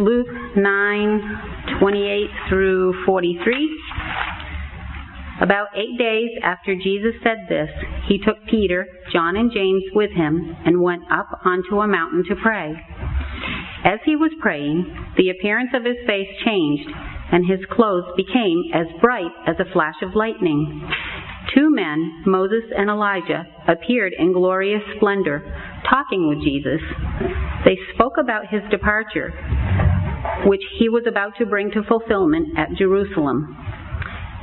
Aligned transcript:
Luke 0.00 0.28
9, 0.56 1.78
28 1.78 2.30
through 2.48 3.04
43. 3.04 3.78
About 5.42 5.68
eight 5.76 5.98
days 5.98 6.30
after 6.42 6.74
Jesus 6.74 7.12
said 7.22 7.36
this, 7.50 7.68
he 8.08 8.16
took 8.16 8.36
Peter, 8.50 8.86
John, 9.12 9.36
and 9.36 9.52
James 9.52 9.82
with 9.92 10.10
him 10.12 10.56
and 10.64 10.80
went 10.80 11.02
up 11.12 11.28
onto 11.44 11.80
a 11.80 11.86
mountain 11.86 12.24
to 12.30 12.34
pray. 12.42 12.72
As 13.84 14.00
he 14.06 14.16
was 14.16 14.32
praying, 14.40 14.86
the 15.18 15.28
appearance 15.28 15.70
of 15.74 15.84
his 15.84 15.96
face 16.06 16.28
changed, 16.46 16.88
and 17.32 17.46
his 17.46 17.60
clothes 17.70 18.08
became 18.16 18.70
as 18.72 18.86
bright 19.02 19.32
as 19.46 19.56
a 19.60 19.70
flash 19.70 19.96
of 20.00 20.14
lightning. 20.14 20.88
Two 21.54 21.68
men, 21.70 22.22
Moses 22.24 22.64
and 22.74 22.88
Elijah, 22.88 23.46
appeared 23.68 24.14
in 24.18 24.32
glorious 24.32 24.82
splendor, 24.96 25.42
talking 25.88 26.26
with 26.26 26.42
Jesus. 26.42 26.80
They 27.64 27.76
spoke 27.94 28.14
about 28.18 28.48
his 28.48 28.62
departure, 28.70 29.32
which 30.46 30.62
he 30.78 30.88
was 30.88 31.04
about 31.06 31.36
to 31.38 31.46
bring 31.46 31.70
to 31.72 31.82
fulfillment 31.82 32.58
at 32.58 32.76
Jerusalem. 32.76 33.56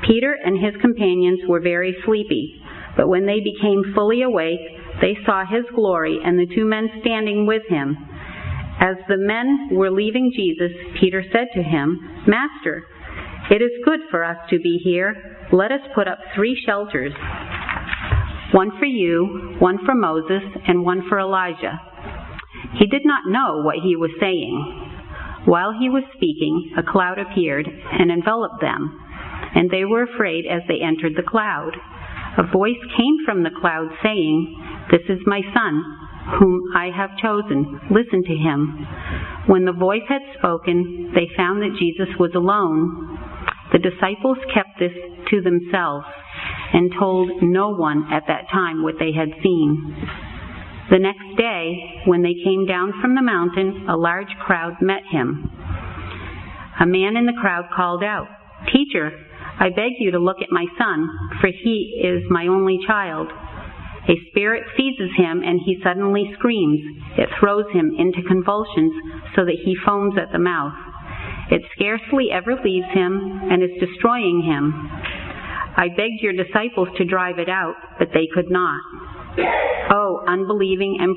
Peter 0.06 0.38
and 0.44 0.64
his 0.64 0.80
companions 0.82 1.40
were 1.48 1.60
very 1.60 1.96
sleepy, 2.06 2.62
but 2.96 3.08
when 3.08 3.26
they 3.26 3.40
became 3.40 3.94
fully 3.96 4.22
awake, 4.22 4.60
they 5.02 5.18
saw 5.26 5.46
his 5.46 5.66
glory 5.76 6.20
and 6.24 6.38
the 6.38 6.54
two 6.56 6.66
men 6.66 6.90
standing 7.02 7.46
with 7.46 7.64
him. 7.68 7.98
As 8.80 8.96
the 9.08 9.18
men 9.18 9.70
were 9.72 9.90
leaving 9.90 10.32
Jesus, 10.36 10.72
Peter 11.00 11.24
said 11.32 11.48
to 11.56 11.64
him, 11.64 12.00
Master, 12.28 12.84
it 13.50 13.62
is 13.62 13.72
good 13.84 14.02
for 14.12 14.24
us 14.24 14.38
to 14.50 14.60
be 14.60 14.80
here. 14.84 15.38
Let 15.52 15.72
us 15.72 15.82
put 15.96 16.08
up 16.08 16.20
three 16.36 16.60
shelters 16.66 17.14
one 18.54 18.72
for 18.80 18.86
you, 18.86 19.56
one 19.60 19.78
for 19.86 19.94
Moses, 19.94 20.42
and 20.68 20.86
one 20.86 21.08
for 21.10 21.20
Elijah. 21.20 21.80
He 22.80 22.88
did 22.88 23.02
not 23.04 23.28
know 23.28 23.62
what 23.62 23.76
he 23.84 23.96
was 23.96 24.12
saying. 24.20 24.87
While 25.48 25.72
he 25.72 25.88
was 25.88 26.04
speaking, 26.12 26.76
a 26.76 26.84
cloud 26.84 27.18
appeared 27.18 27.66
and 27.66 28.12
enveloped 28.12 28.60
them, 28.60 29.00
and 29.56 29.72
they 29.72 29.86
were 29.86 30.04
afraid 30.04 30.44
as 30.46 30.62
they 30.68 30.84
entered 30.84 31.16
the 31.16 31.24
cloud. 31.24 31.72
A 32.38 32.44
voice 32.52 32.84
came 32.98 33.16
from 33.24 33.44
the 33.44 33.56
cloud 33.56 33.88
saying, 34.04 34.60
This 34.92 35.08
is 35.08 35.24
my 35.26 35.40
son, 35.56 35.84
whom 36.38 36.76
I 36.76 36.92
have 36.92 37.18
chosen. 37.24 37.80
Listen 37.90 38.24
to 38.28 38.36
him. 38.36 38.86
When 39.48 39.64
the 39.64 39.72
voice 39.72 40.04
had 40.10 40.22
spoken, 40.38 41.14
they 41.16 41.32
found 41.38 41.62
that 41.62 41.80
Jesus 41.80 42.12
was 42.20 42.36
alone. 42.36 43.18
The 43.72 43.80
disciples 43.80 44.38
kept 44.54 44.80
this 44.80 44.92
to 45.32 45.42
themselves 45.42 46.06
and 46.74 46.92
told 47.00 47.32
no 47.42 47.70
one 47.70 48.12
at 48.12 48.28
that 48.28 48.52
time 48.52 48.84
what 48.84 48.96
they 49.00 49.14
had 49.14 49.32
seen. 49.42 49.96
The 50.90 51.00
next 51.00 51.36
day, 51.38 52.02
when 52.06 52.22
they 52.22 52.34
came 52.44 52.66
down 52.66 52.94
from 53.02 53.16
the 53.16 53.22
mountain, 53.22 53.88
a 53.90 53.98
large 53.98 54.32
crowd 54.46 54.76
met 54.82 55.04
him. 55.12 55.52
A 56.80 56.86
man 56.86 57.18
in 57.18 57.26
the 57.26 57.38
crowd 57.42 57.66
called 57.76 58.04
out, 58.04 58.28
Teacher, 58.72 59.12
I 59.60 59.70
beg 59.70 60.00
you 60.00 60.12
to 60.12 60.20
look 60.20 60.38
at 60.42 60.52
my 60.52 60.66
son, 60.78 61.10
for 61.42 61.48
he 61.48 62.02
is 62.04 62.24
my 62.30 62.48
only 62.48 62.80
child. 62.88 63.28
A 64.08 64.16
spirit 64.30 64.64
seizes 64.78 65.12
him 65.18 65.44
and 65.44 65.60
he 65.66 65.82
suddenly 65.84 66.32
screams. 66.38 66.80
It 67.18 67.30
throws 67.40 67.66
him 67.74 67.92
into 67.98 68.24
convulsions 68.26 68.94
so 69.36 69.44
that 69.44 69.60
he 69.66 69.76
foams 69.86 70.16
at 70.18 70.32
the 70.32 70.40
mouth. 70.40 70.74
It 71.52 71.64
scarcely 71.76 72.32
ever 72.32 72.56
leaves 72.64 72.88
him 72.94 73.42
and 73.52 73.62
is 73.62 73.76
destroying 73.80 74.44
him. 74.44 74.72
I 75.76 75.90
begged 75.90 76.22
your 76.22 76.34
disciples 76.34 76.88
to 76.98 77.06
drive 77.06 77.40
it 77.40 77.50
out, 77.50 77.76
but 78.00 78.10
they 78.14 78.28
could 78.34 78.50
not. 78.50 78.80
Oh, 79.90 80.24
unbelieving 80.28 80.98
and 81.00 81.16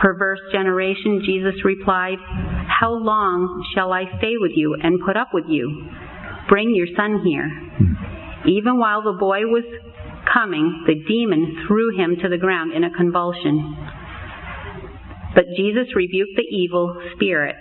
perverse 0.00 0.40
generation, 0.52 1.22
Jesus 1.24 1.64
replied, 1.64 2.18
How 2.68 2.92
long 2.92 3.64
shall 3.74 3.92
I 3.92 4.04
stay 4.18 4.34
with 4.38 4.52
you 4.54 4.76
and 4.82 5.00
put 5.04 5.16
up 5.16 5.28
with 5.32 5.44
you? 5.48 5.88
Bring 6.48 6.74
your 6.74 6.88
son 6.96 7.22
here. 7.24 7.50
Even 8.46 8.78
while 8.78 9.02
the 9.02 9.18
boy 9.18 9.40
was 9.46 9.64
coming, 10.32 10.84
the 10.86 10.94
demon 11.08 11.64
threw 11.66 11.96
him 11.96 12.16
to 12.22 12.28
the 12.28 12.38
ground 12.38 12.72
in 12.72 12.84
a 12.84 12.94
convulsion. 12.94 13.76
But 15.34 15.44
Jesus 15.56 15.94
rebuked 15.94 16.36
the 16.36 16.46
evil 16.50 16.96
spirit, 17.14 17.56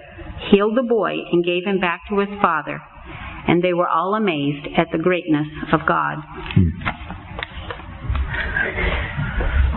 healed 0.51 0.77
the 0.77 0.87
boy, 0.87 1.13
and 1.31 1.43
gave 1.43 1.65
him 1.65 1.79
back 1.79 2.01
to 2.09 2.19
his 2.19 2.29
father. 2.41 2.81
And 3.47 3.63
they 3.63 3.73
were 3.73 3.87
all 3.87 4.15
amazed 4.15 4.67
at 4.77 4.87
the 4.91 4.97
greatness 4.97 5.47
of 5.73 5.81
God. 5.87 6.17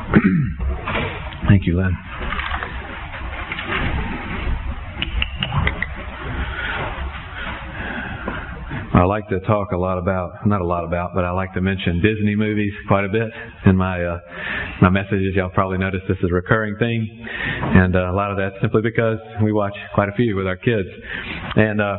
Thank 1.49 1.67
you, 1.67 1.77
Len. 1.77 1.93
I 8.95 9.05
like 9.05 9.29
to 9.29 9.39
talk 9.41 9.71
a 9.73 9.77
lot 9.77 9.99
about, 9.99 10.45
not 10.47 10.61
a 10.61 10.65
lot 10.65 10.85
about, 10.85 11.15
but 11.15 11.25
I 11.25 11.31
like 11.31 11.53
to 11.55 11.61
mention 11.61 12.03
Disney 12.03 12.35
movies 12.35 12.73
quite 12.89 13.05
a 13.05 13.09
bit 13.09 13.31
in 13.67 13.77
my 13.77 14.03
uh, 14.03 14.19
my 14.83 14.89
messages. 14.89 15.37
Y'all 15.37 15.51
probably 15.51 15.79
noticed 15.79 16.05
this 16.09 16.17
is 16.19 16.31
a 16.31 16.35
recurring 16.35 16.75
theme, 16.81 17.07
and 17.63 17.95
uh, 17.95 18.11
a 18.11 18.15
lot 18.15 18.33
of 18.33 18.39
that 18.39 18.55
simply 18.61 18.83
because 18.83 19.19
we 19.43 19.53
watch 19.53 19.75
quite 19.95 20.09
a 20.09 20.13
few 20.13 20.35
with 20.35 20.47
our 20.47 20.57
kids. 20.57 20.89
And 21.55 21.81
uh, 21.81 21.99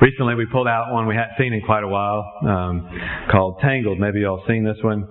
recently 0.00 0.34
we 0.34 0.46
pulled 0.46 0.68
out 0.68 0.92
one 0.92 1.06
we 1.06 1.14
hadn't 1.14 1.34
seen 1.38 1.52
in 1.52 1.60
quite 1.62 1.82
a 1.82 1.88
while 1.88 2.24
um, 2.46 2.88
called 3.30 3.58
Tangled. 3.60 3.98
Maybe 3.98 4.20
y'all 4.20 4.42
seen 4.46 4.64
this 4.64 4.78
one, 4.82 5.06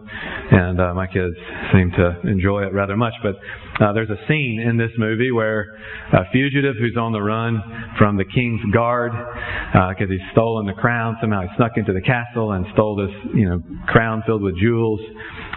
and 0.51 0.79
uh, 0.79 0.93
my 0.93 1.07
kids 1.07 1.35
seem 1.73 1.91
to 1.91 2.21
enjoy 2.29 2.63
it 2.63 2.73
rather 2.73 2.95
much. 2.95 3.13
But 3.21 3.35
uh, 3.83 3.93
there's 3.93 4.09
a 4.09 4.17
scene 4.27 4.59
in 4.59 4.77
this 4.77 4.91
movie 4.97 5.31
where 5.31 5.77
a 6.13 6.23
fugitive 6.31 6.75
who's 6.79 6.97
on 6.97 7.11
the 7.11 7.21
run 7.21 7.61
from 7.97 8.17
the 8.17 8.25
king's 8.25 8.61
guard 8.73 9.11
because 9.11 10.07
uh, 10.09 10.11
he's 10.11 10.21
stolen 10.31 10.65
the 10.65 10.73
crown. 10.73 11.17
Somehow 11.21 11.41
he 11.41 11.47
snuck 11.57 11.77
into 11.77 11.93
the 11.93 12.01
castle 12.01 12.53
and 12.53 12.65
stole 12.73 12.95
this, 12.95 13.13
you 13.35 13.47
know, 13.47 13.61
crown 13.87 14.23
filled 14.25 14.41
with 14.41 14.57
jewels. 14.59 14.99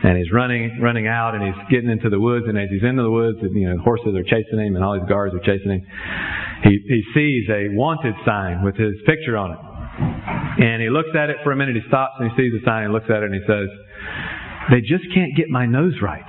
And 0.03 0.17
he's 0.17 0.33
running, 0.33 0.81
running 0.81 1.07
out, 1.07 1.35
and 1.35 1.45
he's 1.45 1.63
getting 1.71 1.91
into 1.91 2.09
the 2.09 2.19
woods. 2.19 2.47
And 2.49 2.57
as 2.57 2.69
he's 2.71 2.83
into 2.83 3.03
the 3.03 3.11
woods, 3.11 3.39
you 3.43 3.69
know, 3.69 3.77
horses 3.83 4.15
are 4.17 4.25
chasing 4.25 4.59
him, 4.59 4.75
and 4.75 4.85
all 4.85 4.99
his 4.99 5.07
guards 5.09 5.35
are 5.35 5.45
chasing 5.45 5.71
him. 5.71 5.83
He 6.65 6.79
he 6.87 7.03
sees 7.15 7.49
a 7.49 7.69
wanted 7.73 8.15
sign 8.27 8.63
with 8.63 8.77
his 8.77 8.95
picture 9.07 9.37
on 9.37 9.53
it, 9.53 9.61
and 10.63 10.83
he 10.83 10.91
looks 10.91 11.11
at 11.17 11.31
it 11.31 11.37
for 11.43 11.53
a 11.53 11.57
minute. 11.57 11.77
He 11.77 11.83
stops 11.89 12.15
and 12.19 12.31
he 12.31 12.37
sees 12.37 12.53
the 12.53 12.65
sign. 12.65 12.85
and 12.85 12.93
looks 12.93 13.09
at 13.09 13.23
it 13.23 13.33
and 13.33 13.35
he 13.35 13.45
says, 13.47 13.69
"They 14.71 14.81
just 14.81 15.05
can't 15.15 15.35
get 15.37 15.49
my 15.49 15.67
nose 15.67 15.95
right." 16.03 16.25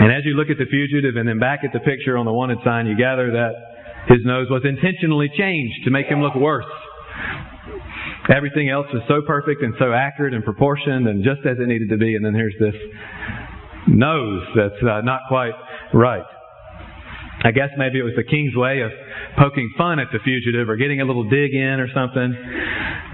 And 0.00 0.10
as 0.12 0.24
you 0.24 0.34
look 0.34 0.50
at 0.50 0.58
the 0.58 0.66
fugitive 0.66 1.16
and 1.16 1.28
then 1.28 1.38
back 1.38 1.60
at 1.62 1.72
the 1.72 1.80
picture 1.80 2.16
on 2.16 2.24
the 2.24 2.32
wanted 2.32 2.58
sign, 2.64 2.86
you 2.86 2.96
gather 2.96 3.30
that 3.32 3.52
his 4.08 4.24
nose 4.24 4.48
was 4.50 4.62
intentionally 4.64 5.30
changed 5.36 5.84
to 5.84 5.90
make 5.90 6.06
him 6.06 6.22
look 6.22 6.34
worse. 6.34 6.64
Everything 8.34 8.68
else 8.68 8.86
was 8.92 9.02
so 9.08 9.22
perfect 9.26 9.62
and 9.62 9.74
so 9.78 9.92
accurate 9.92 10.34
and 10.34 10.44
proportioned 10.44 11.06
and 11.06 11.22
just 11.22 11.44
as 11.46 11.58
it 11.58 11.66
needed 11.66 11.90
to 11.90 11.96
be, 11.96 12.14
and 12.16 12.24
then 12.24 12.34
here's 12.34 12.54
this 12.58 12.74
nose 13.88 14.42
that's 14.56 14.82
uh, 14.82 15.00
not 15.02 15.20
quite 15.28 15.52
right. 15.92 16.24
I 17.42 17.52
guess 17.52 17.70
maybe 17.78 17.98
it 17.98 18.02
was 18.02 18.12
the 18.16 18.24
king's 18.24 18.54
way 18.54 18.80
of 18.80 18.90
poking 19.38 19.72
fun 19.78 19.98
at 19.98 20.08
the 20.12 20.18
fugitive 20.20 20.68
or 20.68 20.76
getting 20.76 21.00
a 21.00 21.04
little 21.04 21.24
dig 21.24 21.54
in 21.54 21.80
or 21.80 21.88
something. 21.94 22.36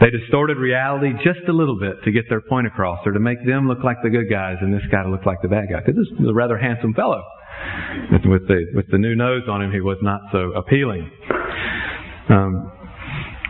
They 0.01 0.11
distorted 0.11 0.59
reality 0.59 1.13
just 1.23 1.47
a 1.49 1.53
little 1.53 1.79
bit 1.79 2.03
to 2.05 2.11
get 2.11 2.25
their 2.29 2.41
point 2.41 2.67
across 2.67 3.01
or 3.07 3.13
to 3.13 3.21
make 3.21 3.39
them 3.47 3.69
look 3.69 3.85
like 3.85 3.99
the 4.03 4.11
good 4.11 4.29
guys 4.29 4.57
and 4.61 4.75
this 4.75 4.83
guy 4.91 5.05
to 5.05 5.11
look 5.11 5.27
like 5.27 5.43
the 5.43 5.49
bad 5.49 5.67
guy. 5.71 5.79
Because 5.79 5.95
this 5.95 6.11
was 6.19 6.29
a 6.29 6.35
rather 6.35 6.59
handsome 6.59 6.93
fellow. 6.95 7.23
With 8.11 8.49
the, 8.49 8.67
with 8.75 8.91
the 8.91 8.99
new 8.99 9.15
nose 9.15 9.45
on 9.49 9.63
him, 9.63 9.73
he 9.73 9.81
was 9.81 9.99
not 10.03 10.21
so 10.33 10.53
appealing. 10.53 11.11
Um, 12.29 12.73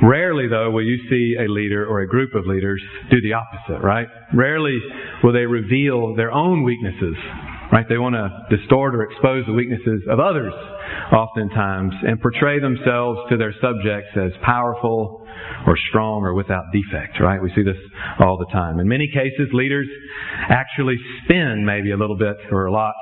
Rarely, 0.02 0.46
though, 0.46 0.70
will 0.70 0.84
you 0.84 0.98
see 1.08 1.36
a 1.40 1.50
leader 1.50 1.86
or 1.86 2.00
a 2.00 2.06
group 2.06 2.34
of 2.34 2.46
leaders 2.46 2.82
do 3.10 3.20
the 3.22 3.32
opposite, 3.32 3.82
right? 3.82 4.06
Rarely 4.34 4.78
will 5.24 5.32
they 5.32 5.46
reveal 5.46 6.14
their 6.14 6.30
own 6.30 6.64
weaknesses 6.64 7.16
Right? 7.76 7.84
They 7.86 7.98
want 7.98 8.14
to 8.16 8.56
distort 8.56 8.94
or 8.94 9.02
expose 9.02 9.44
the 9.44 9.52
weaknesses 9.52 10.00
of 10.08 10.18
others 10.18 10.54
oftentimes 11.12 11.92
and 12.08 12.18
portray 12.22 12.58
themselves 12.58 13.20
to 13.28 13.36
their 13.36 13.52
subjects 13.60 14.16
as 14.16 14.32
powerful 14.42 15.20
or 15.66 15.76
strong 15.90 16.22
or 16.24 16.32
without 16.32 16.64
defect, 16.72 17.20
right? 17.20 17.36
We 17.36 17.52
see 17.54 17.62
this 17.62 17.76
all 18.18 18.38
the 18.38 18.48
time. 18.50 18.80
In 18.80 18.88
many 18.88 19.08
cases, 19.12 19.52
leaders 19.52 19.86
actually 20.48 20.96
spin 21.22 21.66
maybe 21.66 21.90
a 21.90 21.98
little 21.98 22.16
bit 22.16 22.36
or 22.50 22.64
a 22.64 22.72
lot 22.72 22.94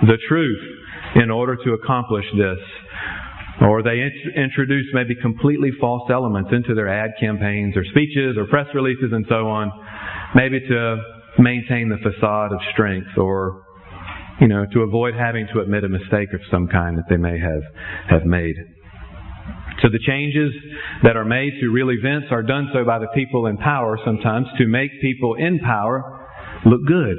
the 0.00 0.16
truth 0.26 0.62
in 1.16 1.30
order 1.30 1.56
to 1.62 1.74
accomplish 1.74 2.24
this. 2.32 2.64
Or 3.60 3.82
they 3.82 4.00
int- 4.00 4.36
introduce 4.36 4.86
maybe 4.94 5.16
completely 5.20 5.68
false 5.78 6.10
elements 6.10 6.48
into 6.50 6.74
their 6.74 6.88
ad 6.88 7.10
campaigns 7.20 7.76
or 7.76 7.84
speeches 7.84 8.38
or 8.38 8.46
press 8.46 8.68
releases 8.72 9.12
and 9.12 9.26
so 9.28 9.48
on, 9.48 9.70
maybe 10.34 10.60
to 10.60 10.96
maintain 11.38 11.90
the 11.90 11.98
facade 11.98 12.52
of 12.52 12.60
strength 12.72 13.18
or 13.18 13.64
you 14.40 14.48
know, 14.48 14.66
to 14.72 14.80
avoid 14.80 15.14
having 15.14 15.46
to 15.52 15.60
admit 15.60 15.84
a 15.84 15.88
mistake 15.88 16.32
of 16.32 16.40
some 16.50 16.68
kind 16.68 16.98
that 16.98 17.04
they 17.08 17.16
may 17.16 17.38
have, 17.38 17.62
have 18.08 18.24
made. 18.24 18.56
So 19.82 19.88
the 19.88 19.98
changes 19.98 20.52
that 21.02 21.16
are 21.16 21.24
made 21.24 21.52
to 21.60 21.68
real 21.68 21.90
events 21.90 22.28
are 22.30 22.42
done 22.42 22.70
so 22.72 22.84
by 22.84 22.98
the 22.98 23.08
people 23.14 23.46
in 23.46 23.56
power 23.58 23.98
sometimes 24.04 24.46
to 24.58 24.66
make 24.66 24.90
people 25.00 25.34
in 25.34 25.60
power 25.60 26.28
look 26.64 26.80
good 26.86 27.18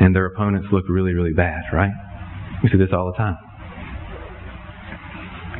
and 0.00 0.14
their 0.14 0.26
opponents 0.26 0.68
look 0.72 0.84
really, 0.88 1.12
really 1.12 1.32
bad, 1.32 1.62
right? 1.72 1.92
We 2.62 2.70
see 2.70 2.78
this 2.78 2.90
all 2.92 3.06
the 3.06 3.16
time. 3.16 3.36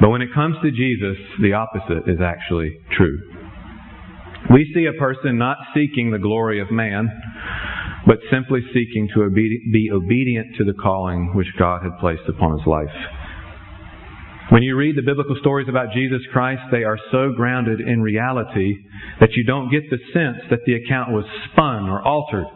But 0.00 0.10
when 0.10 0.22
it 0.22 0.30
comes 0.34 0.56
to 0.62 0.70
Jesus, 0.70 1.16
the 1.40 1.52
opposite 1.52 2.10
is 2.10 2.18
actually 2.20 2.76
true. 2.96 3.18
We 4.52 4.70
see 4.74 4.86
a 4.86 4.98
person 4.98 5.38
not 5.38 5.58
seeking 5.74 6.10
the 6.10 6.18
glory 6.18 6.60
of 6.60 6.70
man, 6.70 7.08
but 8.06 8.18
simply 8.30 8.60
seeking 8.74 9.08
to 9.14 9.30
be 9.30 9.90
obedient 9.92 10.56
to 10.56 10.64
the 10.64 10.74
calling 10.74 11.32
which 11.34 11.48
God 11.58 11.82
had 11.82 11.98
placed 12.00 12.28
upon 12.28 12.58
his 12.58 12.66
life. 12.66 12.94
When 14.50 14.62
you 14.62 14.76
read 14.76 14.96
the 14.96 15.02
biblical 15.02 15.36
stories 15.40 15.68
about 15.68 15.94
Jesus 15.94 16.20
Christ, 16.32 16.60
they 16.70 16.84
are 16.84 16.98
so 17.10 17.32
grounded 17.34 17.80
in 17.80 18.02
reality 18.02 18.74
that 19.20 19.32
you 19.32 19.44
don't 19.44 19.70
get 19.70 19.88
the 19.88 19.98
sense 20.12 20.38
that 20.50 20.60
the 20.66 20.74
account 20.74 21.10
was 21.10 21.24
spun 21.50 21.88
or 21.88 22.02
altered. 22.02 22.46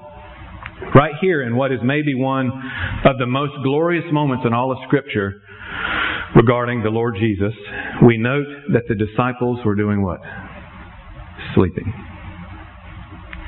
Right 0.94 1.14
here, 1.20 1.42
in 1.42 1.56
what 1.56 1.72
is 1.72 1.78
maybe 1.82 2.14
one 2.14 2.50
of 3.04 3.16
the 3.18 3.26
most 3.26 3.54
glorious 3.62 4.04
moments 4.12 4.44
in 4.46 4.52
all 4.52 4.72
of 4.72 4.78
Scripture 4.86 5.40
regarding 6.34 6.82
the 6.82 6.90
Lord 6.90 7.16
Jesus, 7.18 7.54
we 8.04 8.18
note 8.18 8.46
that 8.74 8.82
the 8.88 8.94
disciples 8.94 9.60
were 9.64 9.74
doing 9.74 10.02
what? 10.02 10.20
Sleeping. 11.54 12.15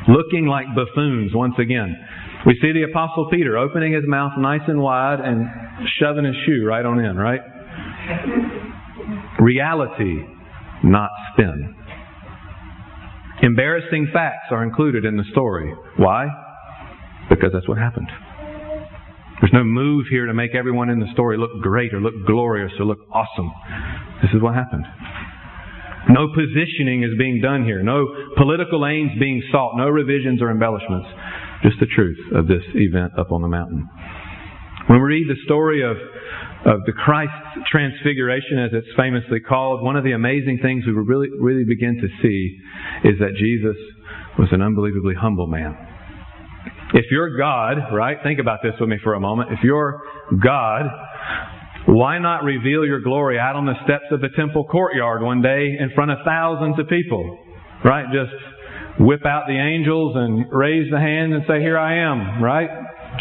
Looking 0.08 0.46
like 0.46 0.66
buffoons 0.74 1.32
once 1.34 1.54
again. 1.58 1.94
We 2.46 2.58
see 2.62 2.72
the 2.72 2.84
Apostle 2.84 3.28
Peter 3.30 3.58
opening 3.58 3.92
his 3.92 4.04
mouth 4.06 4.32
nice 4.38 4.62
and 4.66 4.80
wide 4.80 5.20
and 5.20 5.46
shoving 6.00 6.24
his 6.24 6.34
shoe 6.46 6.64
right 6.64 6.84
on 6.84 6.98
in, 6.98 7.16
right? 7.16 7.40
Reality, 9.38 10.24
not 10.82 11.10
spin. 11.32 11.74
Embarrassing 13.42 14.08
facts 14.12 14.46
are 14.50 14.64
included 14.64 15.04
in 15.04 15.16
the 15.16 15.24
story. 15.30 15.74
Why? 15.96 16.26
Because 17.28 17.50
that's 17.52 17.68
what 17.68 17.78
happened. 17.78 18.08
There's 19.40 19.52
no 19.52 19.62
move 19.62 20.06
here 20.10 20.26
to 20.26 20.34
make 20.34 20.54
everyone 20.54 20.90
in 20.90 20.98
the 20.98 21.06
story 21.12 21.38
look 21.38 21.60
great 21.62 21.94
or 21.94 22.00
look 22.00 22.26
glorious 22.26 22.72
or 22.80 22.86
look 22.86 22.98
awesome. 23.12 23.52
This 24.22 24.32
is 24.34 24.42
what 24.42 24.54
happened. 24.54 24.84
No 26.08 26.28
positioning 26.32 27.04
is 27.04 27.16
being 27.18 27.40
done 27.40 27.64
here. 27.64 27.82
No 27.82 28.08
political 28.36 28.86
aims 28.86 29.12
being 29.18 29.42
sought. 29.52 29.76
No 29.76 29.88
revisions 29.88 30.40
or 30.40 30.50
embellishments. 30.50 31.06
Just 31.62 31.76
the 31.80 31.86
truth 31.86 32.18
of 32.34 32.46
this 32.46 32.62
event 32.74 33.12
up 33.18 33.30
on 33.30 33.42
the 33.42 33.48
mountain. 33.48 33.88
When 34.88 35.02
we 35.02 35.04
read 35.04 35.28
the 35.28 35.36
story 35.44 35.82
of, 35.82 35.96
of 36.64 36.80
the 36.86 36.92
Christ 36.92 37.32
transfiguration, 37.70 38.58
as 38.58 38.70
it's 38.72 38.88
famously 38.96 39.40
called, 39.40 39.82
one 39.82 39.96
of 39.96 40.04
the 40.04 40.12
amazing 40.12 40.60
things 40.62 40.84
we 40.86 40.92
really, 40.92 41.28
really 41.38 41.64
begin 41.64 42.00
to 42.00 42.08
see 42.22 42.58
is 43.04 43.18
that 43.18 43.36
Jesus 43.38 43.76
was 44.38 44.48
an 44.52 44.62
unbelievably 44.62 45.14
humble 45.14 45.46
man. 45.46 45.76
If 46.94 47.06
you're 47.10 47.36
God, 47.36 47.92
right, 47.92 48.16
think 48.22 48.40
about 48.40 48.60
this 48.62 48.72
with 48.80 48.88
me 48.88 48.96
for 49.02 49.12
a 49.12 49.20
moment. 49.20 49.52
If 49.52 49.58
you're 49.62 50.00
God, 50.42 50.86
why 51.88 52.18
not 52.18 52.44
reveal 52.44 52.84
your 52.84 53.00
glory 53.00 53.38
out 53.38 53.56
on 53.56 53.64
the 53.64 53.72
steps 53.84 54.12
of 54.12 54.20
the 54.20 54.28
temple 54.36 54.64
courtyard 54.64 55.22
one 55.22 55.40
day 55.40 55.72
in 55.80 55.90
front 55.94 56.10
of 56.10 56.18
thousands 56.22 56.78
of 56.78 56.86
people? 56.88 57.38
Right? 57.82 58.04
Just 58.12 58.36
whip 59.00 59.24
out 59.24 59.46
the 59.46 59.56
angels 59.56 60.12
and 60.14 60.52
raise 60.52 60.90
the 60.90 61.00
hand 61.00 61.32
and 61.32 61.44
say, 61.48 61.60
Here 61.64 61.78
I 61.78 62.04
am, 62.04 62.42
right? 62.42 62.68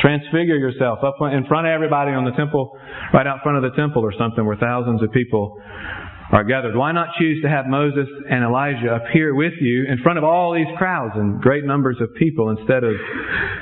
Transfigure 0.02 0.58
yourself 0.58 1.00
up 1.00 1.16
in 1.32 1.48
front 1.48 1.66
of 1.66 1.72
everybody 1.72 2.12
on 2.12 2.26
the 2.26 2.36
temple, 2.36 2.78
right 3.14 3.26
out 3.26 3.40
front 3.42 3.56
of 3.56 3.64
the 3.64 3.76
temple 3.80 4.04
or 4.04 4.12
something 4.20 4.46
where 4.46 4.58
thousands 4.58 5.02
of 5.02 5.12
people 5.12 5.62
are 6.34 6.44
gathered. 6.44 6.76
Why 6.76 6.92
not 6.92 7.16
choose 7.18 7.42
to 7.44 7.50
have 7.50 7.68
Moses 7.68 8.08
and 8.30 8.44
Elijah 8.44 9.00
appear 9.00 9.34
with 9.34 9.54
you 9.62 9.86
in 9.88 10.04
front 10.04 10.18
of 10.18 10.26
all 10.26 10.54
these 10.54 10.68
crowds 10.78 11.14
and 11.16 11.40
great 11.40 11.64
numbers 11.64 11.98
of 12.02 12.10
people 12.20 12.50
instead 12.50 12.84
of 12.84 12.96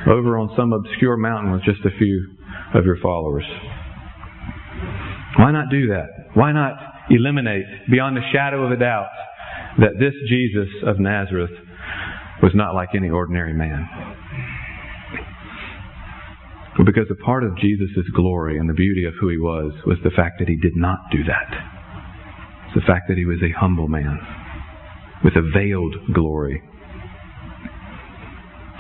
over 0.09 0.37
on 0.39 0.49
some 0.57 0.73
obscure 0.73 1.15
mountain 1.15 1.51
with 1.51 1.61
just 1.61 1.85
a 1.85 1.95
few 1.95 2.37
of 2.73 2.85
your 2.85 2.97
followers? 3.03 3.45
Why 5.37 5.51
not 5.51 5.69
do 5.69 5.87
that? 5.87 6.29
Why 6.33 6.51
not 6.51 6.73
eliminate 7.09 7.65
beyond 7.89 8.17
the 8.17 8.21
shadow 8.33 8.65
of 8.65 8.71
a 8.71 8.77
doubt 8.77 9.09
that 9.79 9.99
this 9.99 10.13
Jesus 10.29 10.69
of 10.85 10.99
Nazareth 10.99 11.51
was 12.41 12.53
not 12.55 12.73
like 12.73 12.89
any 12.95 13.09
ordinary 13.09 13.53
man? 13.53 13.87
Because 16.85 17.07
a 17.09 17.23
part 17.23 17.43
of 17.43 17.57
Jesus' 17.57 18.07
glory 18.15 18.59
and 18.59 18.69
the 18.69 18.73
beauty 18.73 19.05
of 19.05 19.13
who 19.19 19.29
he 19.29 19.37
was 19.37 19.73
was 19.85 19.97
the 20.03 20.11
fact 20.11 20.39
that 20.39 20.47
he 20.47 20.55
did 20.55 20.75
not 20.75 20.99
do 21.11 21.23
that 21.23 21.75
the 22.75 22.81
fact 22.81 23.07
that 23.07 23.17
he 23.17 23.25
was 23.25 23.39
a 23.41 23.57
humble 23.57 23.87
man 23.87 24.19
with 25.23 25.33
a 25.35 25.51
veiled 25.55 25.95
glory. 26.13 26.61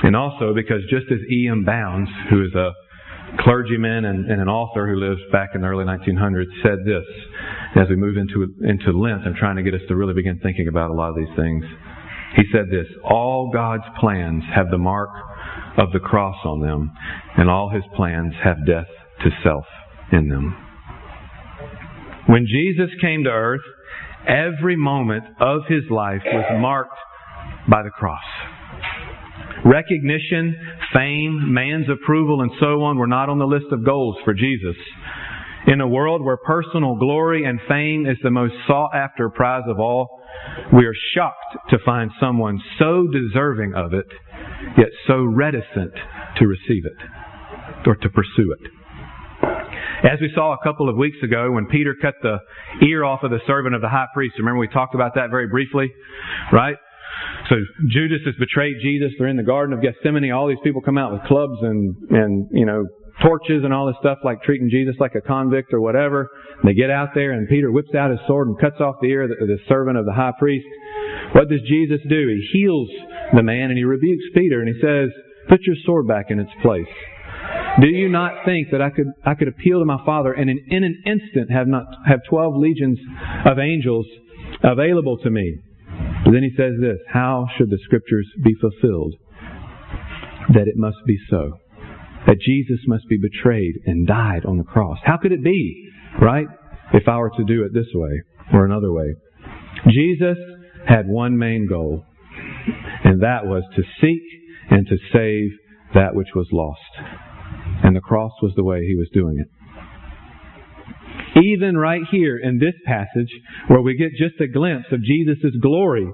And 0.03 0.15
also 0.15 0.53
because 0.53 0.81
just 0.89 1.05
as 1.09 1.19
E.M. 1.31 1.63
Bounds, 1.63 2.11
who 2.29 2.43
is 2.43 2.53
a 2.53 2.71
clergyman 3.39 4.05
and, 4.05 4.29
and, 4.29 4.41
an 4.41 4.47
author 4.47 4.87
who 4.87 4.95
lives 4.95 5.21
back 5.31 5.49
in 5.55 5.61
the 5.61 5.67
early 5.67 5.85
1900s, 5.85 6.45
said 6.63 6.85
this 6.85 7.05
as 7.75 7.89
we 7.89 7.95
move 7.95 8.17
into, 8.17 8.53
into 8.63 8.97
Lent 8.97 9.25
and 9.25 9.35
trying 9.35 9.55
to 9.55 9.63
get 9.63 9.73
us 9.73 9.81
to 9.87 9.95
really 9.95 10.13
begin 10.13 10.39
thinking 10.41 10.67
about 10.67 10.91
a 10.91 10.93
lot 10.93 11.09
of 11.09 11.15
these 11.15 11.35
things. 11.35 11.63
He 12.35 12.43
said 12.51 12.65
this 12.69 12.87
All 13.03 13.51
God's 13.53 13.83
plans 13.99 14.43
have 14.53 14.69
the 14.69 14.77
mark 14.77 15.09
of 15.77 15.91
the 15.91 15.99
cross 15.99 16.37
on 16.45 16.61
them, 16.61 16.91
and 17.37 17.49
all 17.49 17.69
his 17.69 17.83
plans 17.95 18.33
have 18.43 18.65
death 18.65 18.87
to 19.23 19.29
self 19.43 19.65
in 20.11 20.29
them. 20.29 20.55
When 22.27 22.47
Jesus 22.47 22.89
came 23.01 23.23
to 23.23 23.29
earth, 23.29 23.61
Every 24.27 24.75
moment 24.75 25.23
of 25.39 25.61
his 25.67 25.83
life 25.91 26.21
was 26.25 26.45
marked 26.59 26.97
by 27.69 27.83
the 27.83 27.91
cross. 27.91 28.23
Recognition, 29.65 30.55
fame, 30.93 31.53
man's 31.53 31.87
approval, 31.89 32.41
and 32.41 32.51
so 32.59 32.83
on 32.83 32.97
were 32.97 33.07
not 33.07 33.29
on 33.29 33.39
the 33.39 33.47
list 33.47 33.65
of 33.71 33.83
goals 33.83 34.15
for 34.23 34.33
Jesus. 34.33 34.75
In 35.67 35.81
a 35.81 35.87
world 35.87 36.23
where 36.23 36.37
personal 36.37 36.95
glory 36.95 37.45
and 37.45 37.59
fame 37.67 38.05
is 38.05 38.17
the 38.21 38.29
most 38.29 38.53
sought 38.67 38.93
after 38.93 39.27
prize 39.29 39.63
of 39.67 39.79
all, 39.79 40.21
we 40.71 40.85
are 40.85 40.93
shocked 41.15 41.69
to 41.71 41.77
find 41.83 42.11
someone 42.19 42.61
so 42.77 43.07
deserving 43.11 43.73
of 43.73 43.93
it, 43.93 44.05
yet 44.77 44.89
so 45.07 45.23
reticent 45.23 45.93
to 46.37 46.45
receive 46.45 46.85
it 46.85 47.87
or 47.87 47.95
to 47.95 48.09
pursue 48.09 48.55
it. 48.59 48.71
As 50.03 50.19
we 50.21 50.31
saw 50.35 50.53
a 50.53 50.63
couple 50.63 50.87
of 50.87 50.95
weeks 50.95 51.17
ago 51.23 51.51
when 51.51 51.65
Peter 51.65 51.95
cut 51.99 52.13
the 52.21 52.37
ear 52.85 53.03
off 53.03 53.23
of 53.23 53.31
the 53.31 53.39
servant 53.47 53.73
of 53.73 53.81
the 53.81 53.89
high 53.89 54.05
priest. 54.13 54.35
Remember 54.37 54.59
we 54.59 54.67
talked 54.67 54.93
about 54.93 55.15
that 55.15 55.31
very 55.31 55.47
briefly, 55.47 55.91
right? 56.53 56.75
So 57.49 57.55
Judas 57.89 58.21
has 58.25 58.35
betrayed 58.39 58.75
Jesus. 58.81 59.11
They're 59.17 59.27
in 59.27 59.37
the 59.37 59.43
Garden 59.43 59.73
of 59.73 59.81
Gethsemane. 59.81 60.31
All 60.31 60.47
these 60.47 60.63
people 60.63 60.81
come 60.81 60.97
out 60.97 61.13
with 61.13 61.23
clubs 61.23 61.57
and, 61.61 61.95
and, 62.09 62.47
you 62.51 62.65
know, 62.65 62.85
torches 63.21 63.63
and 63.63 63.73
all 63.73 63.87
this 63.87 63.95
stuff 63.99 64.17
like 64.23 64.41
treating 64.43 64.69
Jesus 64.69 64.95
like 64.99 65.15
a 65.15 65.21
convict 65.21 65.73
or 65.73 65.79
whatever. 65.79 66.29
They 66.63 66.73
get 66.73 66.89
out 66.89 67.09
there 67.13 67.31
and 67.31 67.47
Peter 67.47 67.71
whips 67.71 67.93
out 67.95 68.11
his 68.11 68.19
sword 68.27 68.47
and 68.47 68.59
cuts 68.59 68.81
off 68.81 68.95
the 69.01 69.07
ear 69.07 69.23
of 69.23 69.29
the, 69.29 69.45
the 69.45 69.59
servant 69.69 69.97
of 69.97 70.05
the 70.05 70.13
high 70.13 70.33
priest. 70.37 70.65
What 71.33 71.49
does 71.49 71.61
Jesus 71.67 71.99
do? 72.09 72.27
He 72.27 72.59
heals 72.59 72.89
the 73.33 73.43
man 73.43 73.69
and 73.69 73.77
he 73.77 73.83
rebukes 73.83 74.25
Peter 74.33 74.59
and 74.59 74.67
he 74.67 74.81
says, 74.81 75.09
put 75.47 75.61
your 75.63 75.75
sword 75.85 76.07
back 76.07 76.25
in 76.29 76.39
its 76.39 76.51
place. 76.61 76.87
Do 77.79 77.87
you 77.87 78.09
not 78.09 78.45
think 78.45 78.69
that 78.71 78.81
I 78.81 78.89
could 78.89 79.07
I 79.25 79.35
could 79.35 79.49
appeal 79.49 79.79
to 79.79 79.85
my 79.85 80.03
Father 80.05 80.31
and 80.33 80.49
in, 80.49 80.59
in 80.67 80.83
an 80.83 81.03
instant 81.05 81.51
have 81.51 81.67
not 81.67 81.83
have 82.07 82.21
twelve 82.29 82.55
legions 82.55 82.97
of 83.45 83.59
angels 83.59 84.07
available 84.63 85.17
to 85.19 85.29
me? 85.29 85.59
But 86.25 86.31
then 86.31 86.43
he 86.43 86.51
says 86.57 86.73
this, 86.81 86.97
how 87.07 87.45
should 87.55 87.69
the 87.69 87.79
scriptures 87.85 88.27
be 88.43 88.55
fulfilled? 88.59 89.13
That 90.49 90.67
it 90.67 90.75
must 90.75 90.97
be 91.05 91.17
so. 91.29 91.51
That 92.25 92.39
Jesus 92.41 92.79
must 92.87 93.07
be 93.07 93.17
betrayed 93.21 93.75
and 93.85 94.07
died 94.07 94.43
on 94.45 94.57
the 94.57 94.63
cross. 94.63 94.97
How 95.03 95.17
could 95.17 95.31
it 95.31 95.43
be, 95.43 95.89
right? 96.19 96.47
If 96.93 97.07
I 97.07 97.17
were 97.17 97.31
to 97.37 97.43
do 97.43 97.63
it 97.63 97.73
this 97.73 97.87
way 97.93 98.21
or 98.53 98.65
another 98.65 98.91
way. 98.91 99.13
Jesus 99.89 100.37
had 100.87 101.07
one 101.07 101.37
main 101.37 101.67
goal, 101.67 102.03
and 103.03 103.21
that 103.21 103.45
was 103.45 103.63
to 103.75 103.83
seek 104.01 104.23
and 104.71 104.87
to 104.87 104.97
save 105.13 105.51
that 105.93 106.15
which 106.15 106.29
was 106.35 106.47
lost. 106.51 106.79
And 107.83 107.95
the 107.95 108.01
cross 108.01 108.31
was 108.41 108.53
the 108.55 108.63
way 108.63 108.85
he 108.85 108.95
was 108.95 109.09
doing 109.13 109.37
it. 109.39 109.47
Even 111.35 111.77
right 111.77 112.01
here 112.11 112.37
in 112.37 112.59
this 112.59 112.75
passage, 112.85 113.29
where 113.67 113.81
we 113.81 113.97
get 113.97 114.11
just 114.11 114.39
a 114.39 114.47
glimpse 114.47 114.87
of 114.91 115.03
Jesus' 115.03 115.55
glory, 115.61 116.07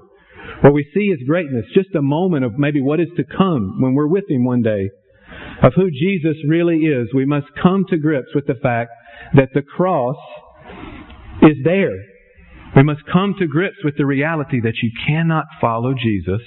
where 0.60 0.72
we 0.72 0.88
see 0.94 1.08
his 1.08 1.26
greatness, 1.26 1.64
just 1.74 1.94
a 1.94 2.02
moment 2.02 2.44
of 2.44 2.58
maybe 2.58 2.80
what 2.80 3.00
is 3.00 3.08
to 3.16 3.24
come 3.24 3.80
when 3.80 3.94
we're 3.94 4.08
with 4.08 4.28
him 4.28 4.44
one 4.44 4.62
day, 4.62 4.90
of 5.62 5.72
who 5.76 5.90
Jesus 5.90 6.36
really 6.48 6.78
is, 6.78 7.08
we 7.14 7.24
must 7.24 7.46
come 7.62 7.84
to 7.88 7.96
grips 7.96 8.34
with 8.34 8.46
the 8.46 8.58
fact 8.60 8.90
that 9.34 9.50
the 9.54 9.62
cross 9.62 10.16
is 11.42 11.56
there. 11.64 11.96
We 12.74 12.82
must 12.82 13.02
come 13.10 13.34
to 13.38 13.46
grips 13.46 13.78
with 13.84 13.96
the 13.96 14.06
reality 14.06 14.60
that 14.60 14.82
you 14.82 14.90
cannot 15.06 15.44
follow 15.60 15.94
Jesus 15.94 16.40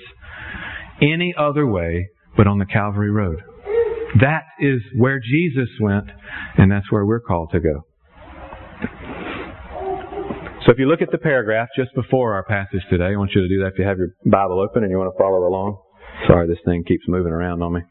any 1.02 1.34
other 1.38 1.66
way 1.66 2.08
but 2.36 2.48
on 2.48 2.60
the 2.60 2.66
Calvary 2.66 3.12
Road. 3.12 3.42
That 4.20 4.44
is 4.60 4.82
where 4.98 5.20
Jesus 5.20 5.70
went, 5.80 6.10
and 6.58 6.72
that's 6.72 6.92
where 6.92 7.06
we're 7.06 7.20
called 7.20 7.52
to 7.52 7.60
go. 7.60 7.86
So 10.66 10.72
if 10.72 10.80
you 10.80 10.88
look 10.88 11.04
at 11.04 11.12
the 11.12 11.20
paragraph 11.20 11.70
just 11.78 11.94
before 11.94 12.34
our 12.34 12.44
passage 12.44 12.82
today, 12.90 13.14
I 13.14 13.16
want 13.18 13.32
you 13.36 13.42
to 13.42 13.48
do 13.48 13.60
that 13.62 13.74
if 13.74 13.78
you 13.78 13.86
have 13.86 14.00
your 14.00 14.16
Bible 14.26 14.60
open 14.60 14.82
and 14.82 14.90
you 14.90 14.98
want 14.98 15.14
to 15.14 15.18
follow 15.22 15.46
along. 15.46 15.78
Sorry, 16.26 16.48
this 16.48 16.58
thing 16.66 16.84
keeps 16.88 17.04
moving 17.08 17.32
around 17.32 17.62
on 17.62 17.74
me. 17.74 17.82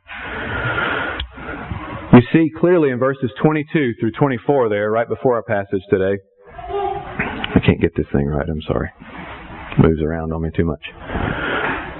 You 2.14 2.20
see 2.32 2.50
clearly 2.58 2.90
in 2.90 2.98
verses 2.98 3.30
22 3.40 3.94
through 4.00 4.10
24 4.18 4.70
there, 4.70 4.90
right 4.90 5.08
before 5.08 5.36
our 5.36 5.44
passage 5.44 5.82
today, 5.88 6.18
I 6.58 7.60
can't 7.64 7.80
get 7.80 7.94
this 7.96 8.06
thing 8.12 8.26
right. 8.26 8.48
I'm 8.48 8.62
sorry. 8.62 8.90
It 8.98 9.78
Moves 9.78 10.02
around 10.02 10.32
on 10.32 10.42
me 10.42 10.50
too 10.56 10.64
much. 10.64 10.82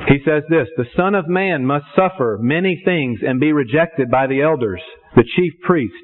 He 0.09 0.19
says 0.27 0.43
this, 0.51 0.67
the 0.77 0.91
Son 0.97 1.15
of 1.15 1.29
Man 1.29 1.65
must 1.65 1.87
suffer 1.95 2.37
many 2.41 2.83
things 2.85 3.21
and 3.25 3.39
be 3.39 3.53
rejected 3.53 4.11
by 4.11 4.27
the 4.27 4.43
elders, 4.43 4.81
the 5.15 5.25
chief 5.37 5.53
priests, 5.63 5.95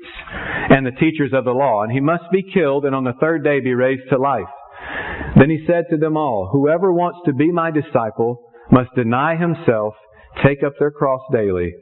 and 0.71 0.87
the 0.87 0.93
teachers 0.93 1.33
of 1.35 1.45
the 1.45 1.51
law, 1.51 1.83
and 1.83 1.91
he 1.91 2.01
must 2.01 2.25
be 2.31 2.45
killed 2.55 2.85
and 2.85 2.95
on 2.95 3.03
the 3.03 3.19
third 3.21 3.43
day 3.43 3.59
be 3.59 3.75
raised 3.75 4.09
to 4.11 4.17
life. 4.17 4.47
Then 5.39 5.51
he 5.51 5.65
said 5.67 5.85
to 5.91 5.97
them 5.97 6.17
all, 6.17 6.49
Whoever 6.53 6.93
wants 6.93 7.21
to 7.27 7.33
be 7.33 7.51
my 7.53 7.71
disciple 7.71 8.43
must 8.71 8.91
deny 8.95 9.37
himself, 9.37 9.95
take 10.45 10.63
up 10.63 10.75
their 10.79 10.91
cross 10.91 11.21
daily, 11.33 11.73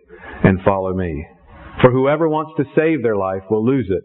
and 0.44 0.60
follow 0.64 0.94
me. 0.94 1.26
For 1.80 1.90
whoever 1.90 2.28
wants 2.28 2.52
to 2.56 2.64
save 2.74 3.02
their 3.02 3.16
life 3.16 3.42
will 3.50 3.64
lose 3.64 3.88
it, 3.88 4.04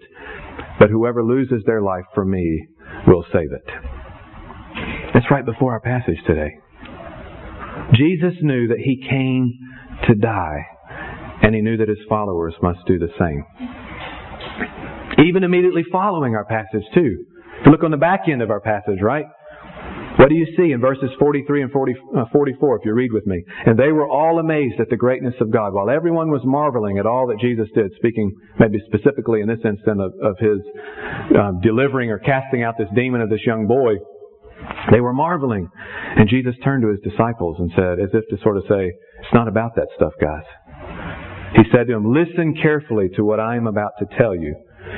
but 0.80 0.90
whoever 0.90 1.24
loses 1.24 1.64
their 1.66 1.82
life 1.82 2.06
for 2.14 2.26
me 2.26 2.68
will 3.08 3.26
save 3.34 3.52
it. 3.52 3.66
That's 5.14 5.30
right 5.32 5.46
before 5.46 5.72
our 5.74 5.80
passage 5.80 6.18
today. 6.26 6.50
Jesus 7.94 8.34
knew 8.42 8.68
that 8.68 8.80
he 8.80 9.06
came 9.10 9.54
to 10.08 10.16
die, 10.16 10.66
and 11.42 11.56
he 11.56 11.62
knew 11.62 11.78
that 11.78 11.90
his 11.90 12.00
followers 12.08 12.54
must 12.62 12.80
do 12.88 13.00
the 13.00 13.10
same. 13.20 13.44
Even 15.26 15.44
immediately 15.44 15.84
following 15.92 16.36
our 16.36 16.46
passage, 16.46 16.84
too. 16.94 17.26
Look 17.70 17.84
on 17.84 17.92
the 17.92 17.98
back 17.98 18.22
end 18.28 18.42
of 18.42 18.52
our 18.52 18.60
passage, 18.60 19.00
right? 19.02 19.26
What 20.20 20.30
do 20.30 20.36
you 20.36 20.46
see 20.56 20.72
in 20.72 20.80
verses 20.80 21.10
43 21.18 21.64
and 21.64 21.72
40, 21.72 21.96
uh, 22.16 22.26
44 22.32 22.80
if 22.80 22.86
you 22.86 22.94
read 22.94 23.12
with 23.12 23.26
me? 23.26 23.44
And 23.66 23.78
they 23.78 23.92
were 23.92 24.08
all 24.08 24.40
amazed 24.40 24.80
at 24.80 24.90
the 24.90 24.96
greatness 24.96 25.34
of 25.42 25.52
God. 25.52 25.74
While 25.74 25.90
everyone 25.90 26.30
was 26.30 26.42
marveling 26.44 27.00
at 27.00 27.06
all 27.06 27.28
that 27.28 27.40
Jesus 27.40 27.68
did, 27.74 27.92
speaking 27.96 28.32
maybe 28.60 28.80
specifically 28.86 29.42
in 29.42 29.48
this 29.48 29.60
instance 29.66 30.00
of, 30.00 30.14
of 30.22 30.38
his 30.38 30.60
uh, 31.36 31.54
delivering 31.64 32.12
or 32.12 32.20
casting 32.20 32.62
out 32.62 32.76
this 32.78 32.90
demon 32.96 33.22
of 33.22 33.30
this 33.30 33.44
young 33.46 33.66
boy, 33.66 33.96
they 34.92 35.02
were 35.02 35.14
marveling. 35.14 35.68
And 36.16 36.30
Jesus 36.30 36.56
turned 36.64 36.84
to 36.84 36.90
his 36.90 37.00
disciples 37.00 37.58
and 37.60 37.72
said, 37.76 38.00
as 38.00 38.10
if 38.14 38.28
to 38.30 38.44
sort 38.44 38.58
of 38.58 38.64
say, 38.70 38.92
it's 39.20 39.34
not 39.34 39.48
about 39.48 39.76
that 39.76 39.88
stuff, 39.96 40.14
guys. 40.22 40.46
He 41.56 41.64
said 41.72 41.88
to 41.88 41.94
them, 41.94 42.14
listen 42.14 42.56
carefully 42.62 43.10
to 43.16 43.24
what 43.24 43.40
I 43.40 43.56
am 43.56 43.68
about 43.68 43.94
to 44.00 44.06
tell 44.18 44.36
you. 44.36 44.56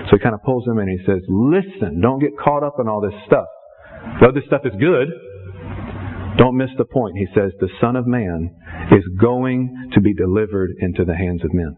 So 0.09 0.17
he 0.17 0.19
kind 0.19 0.35
of 0.35 0.43
pulls 0.43 0.65
in 0.67 0.77
and 0.77 0.89
he 0.89 1.03
says, 1.05 1.21
listen, 1.27 2.01
don't 2.01 2.19
get 2.19 2.37
caught 2.37 2.63
up 2.63 2.75
in 2.79 2.87
all 2.87 3.01
this 3.01 3.15
stuff. 3.25 3.47
Though 4.21 4.31
this 4.31 4.45
stuff 4.45 4.61
is 4.65 4.73
good, 4.79 5.07
don't 6.37 6.57
miss 6.57 6.69
the 6.77 6.85
point. 6.85 7.17
He 7.17 7.27
says, 7.33 7.51
the 7.59 7.69
Son 7.79 7.95
of 7.95 8.05
Man 8.05 8.55
is 8.91 9.03
going 9.19 9.89
to 9.93 10.01
be 10.01 10.13
delivered 10.13 10.71
into 10.79 11.05
the 11.05 11.15
hands 11.15 11.43
of 11.43 11.53
men. 11.53 11.77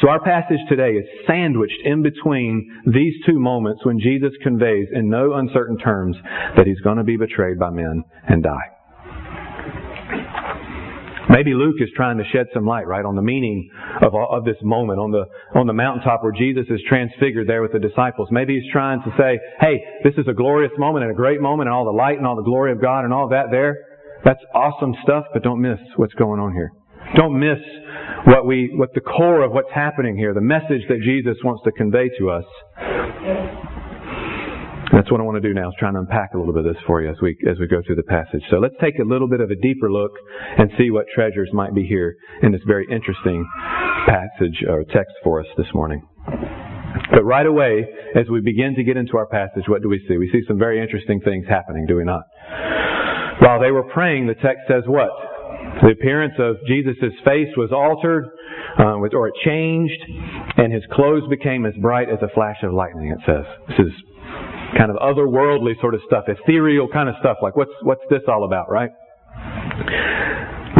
So 0.00 0.08
our 0.08 0.20
passage 0.20 0.60
today 0.68 0.90
is 0.90 1.06
sandwiched 1.26 1.80
in 1.84 2.02
between 2.02 2.82
these 2.86 3.14
two 3.26 3.38
moments 3.38 3.84
when 3.84 3.98
Jesus 3.98 4.32
conveys 4.42 4.88
in 4.92 5.08
no 5.08 5.34
uncertain 5.34 5.78
terms 5.78 6.16
that 6.56 6.66
he's 6.66 6.80
going 6.80 6.98
to 6.98 7.04
be 7.04 7.16
betrayed 7.16 7.58
by 7.58 7.70
men 7.70 8.04
and 8.28 8.42
die. 8.42 8.77
Maybe 11.30 11.52
Luke 11.52 11.76
is 11.80 11.88
trying 11.94 12.18
to 12.18 12.24
shed 12.32 12.46
some 12.54 12.66
light, 12.66 12.86
right, 12.86 13.04
on 13.04 13.14
the 13.14 13.22
meaning 13.22 13.70
of, 14.02 14.14
of 14.14 14.44
this 14.44 14.56
moment 14.62 14.98
on 14.98 15.10
the, 15.10 15.24
on 15.54 15.66
the 15.66 15.72
mountaintop 15.72 16.22
where 16.22 16.32
Jesus 16.32 16.64
is 16.70 16.80
transfigured 16.88 17.46
there 17.46 17.60
with 17.60 17.72
the 17.72 17.78
disciples. 17.78 18.28
Maybe 18.30 18.58
he's 18.58 18.72
trying 18.72 19.02
to 19.02 19.10
say, 19.18 19.38
hey, 19.60 19.80
this 20.04 20.14
is 20.16 20.26
a 20.28 20.32
glorious 20.32 20.72
moment 20.78 21.04
and 21.04 21.12
a 21.12 21.16
great 21.16 21.40
moment 21.40 21.68
and 21.68 21.74
all 21.74 21.84
the 21.84 21.90
light 21.90 22.16
and 22.16 22.26
all 22.26 22.36
the 22.36 22.42
glory 22.42 22.72
of 22.72 22.80
God 22.80 23.04
and 23.04 23.12
all 23.12 23.28
that 23.28 23.50
there. 23.50 23.76
That's 24.24 24.40
awesome 24.54 24.94
stuff, 25.02 25.26
but 25.32 25.42
don't 25.42 25.60
miss 25.60 25.78
what's 25.96 26.14
going 26.14 26.40
on 26.40 26.52
here. 26.52 26.72
Don't 27.14 27.38
miss 27.38 27.58
what 28.26 28.46
we, 28.46 28.72
what 28.74 28.92
the 28.94 29.00
core 29.00 29.44
of 29.44 29.52
what's 29.52 29.72
happening 29.74 30.16
here, 30.16 30.34
the 30.34 30.40
message 30.40 30.82
that 30.88 31.00
Jesus 31.04 31.36
wants 31.44 31.62
to 31.64 31.72
convey 31.72 32.10
to 32.18 32.30
us. 32.30 33.67
That's 34.98 35.12
what 35.12 35.20
I 35.20 35.22
want 35.22 35.40
to 35.40 35.46
do 35.46 35.54
now 35.54 35.68
is 35.68 35.76
try 35.78 35.90
and 35.90 35.96
unpack 35.96 36.34
a 36.34 36.38
little 36.38 36.52
bit 36.52 36.66
of 36.66 36.74
this 36.74 36.82
for 36.84 37.00
you 37.00 37.08
as 37.08 37.14
we 37.22 37.38
as 37.48 37.56
we 37.60 37.68
go 37.68 37.80
through 37.86 37.94
the 37.94 38.10
passage. 38.10 38.42
So 38.50 38.56
let's 38.58 38.74
take 38.82 38.98
a 38.98 39.06
little 39.06 39.28
bit 39.28 39.38
of 39.38 39.48
a 39.48 39.54
deeper 39.54 39.92
look 39.92 40.10
and 40.58 40.72
see 40.76 40.90
what 40.90 41.06
treasures 41.14 41.48
might 41.52 41.72
be 41.72 41.86
here 41.86 42.16
in 42.42 42.50
this 42.50 42.62
very 42.66 42.84
interesting 42.90 43.46
passage 44.08 44.58
or 44.68 44.82
text 44.82 45.14
for 45.22 45.38
us 45.38 45.46
this 45.56 45.68
morning. 45.72 46.02
But 47.14 47.22
right 47.22 47.46
away, 47.46 47.86
as 48.16 48.28
we 48.28 48.40
begin 48.40 48.74
to 48.74 48.82
get 48.82 48.96
into 48.96 49.16
our 49.16 49.26
passage, 49.26 49.68
what 49.68 49.82
do 49.82 49.88
we 49.88 50.04
see? 50.08 50.16
We 50.16 50.30
see 50.32 50.42
some 50.48 50.58
very 50.58 50.82
interesting 50.82 51.20
things 51.20 51.46
happening, 51.48 51.86
do 51.86 51.94
we 51.94 52.04
not? 52.04 52.24
While 53.40 53.60
they 53.60 53.70
were 53.70 53.84
praying, 53.84 54.26
the 54.26 54.34
text 54.34 54.66
says 54.66 54.82
what? 54.86 55.10
The 55.80 55.90
appearance 55.92 56.34
of 56.40 56.56
Jesus' 56.66 57.14
face 57.24 57.54
was 57.56 57.70
altered, 57.70 58.24
uh, 58.80 58.98
or 58.98 59.28
it 59.28 59.34
changed, 59.44 60.02
and 60.56 60.72
his 60.72 60.82
clothes 60.90 61.22
became 61.30 61.66
as 61.66 61.74
bright 61.80 62.08
as 62.08 62.18
a 62.20 62.34
flash 62.34 62.56
of 62.64 62.72
lightning, 62.72 63.10
it 63.10 63.18
says. 63.24 63.44
This 63.68 63.86
is 63.86 63.92
kind 64.76 64.90
of 64.90 64.96
otherworldly 64.96 65.80
sort 65.80 65.94
of 65.94 66.00
stuff, 66.06 66.24
ethereal 66.28 66.88
kind 66.88 67.08
of 67.08 67.14
stuff, 67.20 67.38
like 67.42 67.56
what's, 67.56 67.72
what's 67.82 68.02
this 68.10 68.22
all 68.28 68.44
about, 68.44 68.70
right? 68.70 68.90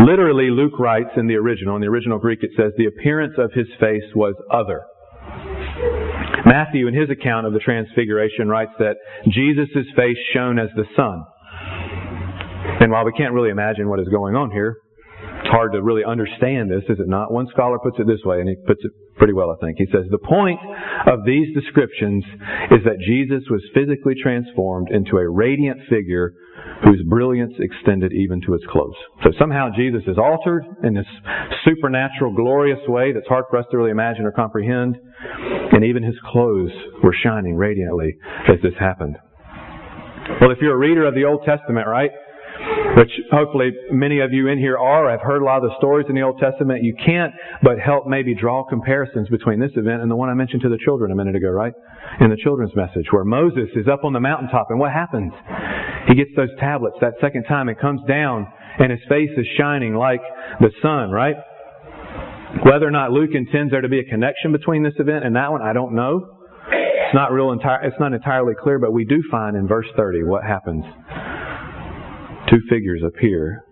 Literally, 0.07 0.51
Luke 0.51 0.79
writes 0.79 1.11
in 1.17 1.27
the 1.27 1.35
original, 1.35 1.75
in 1.77 1.81
the 1.81 1.89
original 1.89 2.19
Greek 2.19 2.43
it 2.43 2.51
says, 2.57 2.73
the 2.77 2.87
appearance 2.87 3.35
of 3.39 3.53
his 3.53 3.67
face 3.81 4.05
was 4.15 4.35
other. 4.51 4.83
Matthew, 6.47 6.87
in 6.87 6.95
his 6.95 7.11
account 7.11 7.47
of 7.47 7.53
the 7.53 7.59
Transfiguration, 7.59 8.49
writes 8.49 8.73
that 8.79 8.97
Jesus' 9.29 9.87
face 9.97 10.17
shone 10.33 10.59
as 10.59 10.69
the 10.77 10.85
sun. 10.97 11.25
And 12.81 12.91
while 12.93 13.05
we 13.05 13.13
can't 13.13 13.33
really 13.33 13.51
imagine 13.51 13.89
what 13.89 14.01
is 14.01 14.09
going 14.09 14.35
on 14.35 14.51
here, 14.51 14.77
it's 15.41 15.51
hard 15.51 15.73
to 15.73 15.83
really 15.83 16.05
understand 16.05 16.71
this, 16.71 16.85
is 16.89 17.01
it 17.01 17.09
not? 17.09 17.33
One 17.33 17.47
scholar 17.49 17.79
puts 17.79 17.99
it 17.99 18.07
this 18.07 18.21
way, 18.25 18.41
and 18.41 18.49
he 18.49 18.57
puts 18.67 18.81
it 18.85 18.93
pretty 19.19 19.35
well, 19.35 19.51
I 19.51 19.57
think. 19.61 19.79
He 19.79 19.87
says, 19.93 20.07
The 20.11 20.19
point 20.19 20.61
of 21.07 21.25
these 21.27 21.55
descriptions 21.55 22.25
is 22.71 22.83
that 22.85 23.03
Jesus 23.05 23.45
was 23.51 23.63
physically 23.75 24.15
transformed 24.21 24.89
into 24.91 25.19
a 25.19 25.29
radiant 25.29 25.81
figure 25.91 26.33
whose 26.85 27.03
brilliance 27.09 27.53
extended 27.59 28.13
even 28.13 28.41
to 28.43 28.53
his 28.53 28.63
clothes. 28.71 28.97
So 29.23 29.31
somehow 29.39 29.69
Jesus 29.77 30.03
is 30.07 30.17
altered 30.19 30.65
in 30.83 30.95
this 30.95 31.07
supernatural, 31.65 32.35
glorious 32.35 32.81
way 32.87 33.13
that's 33.13 33.27
hard 33.27 33.45
for 33.51 33.59
us 33.59 33.67
to 33.71 33.77
really 33.77 33.91
imagine 33.91 34.25
or 34.25 34.33
comprehend, 34.33 34.97
and 35.73 35.85
even 35.85 36.03
his 36.03 36.17
clothes 36.31 36.73
were 37.03 37.15
shining 37.23 37.57
radiantly 37.57 38.17
as 38.49 38.63
this 38.63 38.75
happened. 38.79 39.17
Well, 40.41 40.51
if 40.51 40.59
you're 40.61 40.75
a 40.75 40.79
reader 40.79 41.07
of 41.07 41.15
the 41.15 41.25
Old 41.25 41.43
Testament, 41.45 41.87
right? 41.89 42.11
Which 42.99 43.13
hopefully 43.31 43.71
many 43.93 44.19
of 44.19 44.33
you 44.33 44.49
in 44.49 44.59
here 44.59 44.77
are. 44.77 45.09
I've 45.09 45.21
heard 45.21 45.41
a 45.41 45.45
lot 45.45 45.63
of 45.63 45.71
the 45.71 45.77
stories 45.79 46.07
in 46.09 46.17
the 46.17 46.23
Old 46.23 46.41
Testament. 46.41 46.83
You 46.83 46.95
can't 47.07 47.33
but 47.63 47.79
help 47.79 48.09
maybe 48.09 48.35
draw 48.35 48.65
comparisons 48.65 49.29
between 49.29 49.61
this 49.61 49.71
event 49.77 50.03
and 50.03 50.11
the 50.11 50.17
one 50.17 50.29
I 50.29 50.35
mentioned 50.35 50.63
to 50.63 50.69
the 50.69 50.79
children 50.85 51.13
a 51.13 51.15
minute 51.15 51.37
ago, 51.37 51.49
right? 51.49 51.73
In 52.21 52.31
the 52.31 52.37
children's 52.43 52.75
message, 52.75 53.07
where 53.13 53.23
Moses 53.23 53.71
is 53.77 53.87
up 53.87 54.03
on 54.03 54.13
the 54.13 54.21
mountaintop, 54.21 54.67
and 54.71 54.81
what 54.81 54.91
happens? 54.91 55.33
He 56.09 56.17
gets 56.17 56.31
those 56.35 56.51
tablets 56.59 56.97
that 57.01 57.15
second 57.21 57.45
time. 57.45 57.69
It 57.69 57.79
comes 57.79 58.01
down, 58.09 58.49
and 58.81 58.91
his 58.91 59.01
face 59.09 59.31
is 59.37 59.47
shining 59.57 59.95
like 59.95 60.23
the 60.59 60.71
sun, 60.83 61.13
right? 61.13 61.37
Whether 62.67 62.89
or 62.89 62.91
not 62.91 63.13
Luke 63.13 63.31
intends 63.33 63.71
there 63.71 63.83
to 63.83 63.89
be 63.89 64.01
a 64.01 64.05
connection 64.05 64.51
between 64.51 64.83
this 64.83 64.95
event 64.99 65.25
and 65.25 65.37
that 65.37 65.53
one, 65.53 65.63
I 65.63 65.73
don't 65.73 65.95
know. 65.95 66.35
It's 66.67 67.15
not 67.15 67.31
real 67.31 67.53
entire, 67.53 67.85
it's 67.85 67.97
not 68.01 68.13
entirely 68.13 68.55
clear, 68.61 68.81
but 68.81 68.93
we 68.93 69.05
do 69.05 69.23
find 69.31 69.57
in 69.57 69.69
verse 69.69 69.87
30 69.97 70.25
what 70.25 70.43
happens 70.43 70.85
two 72.51 72.59
figures 72.69 73.03
appear 73.07 73.65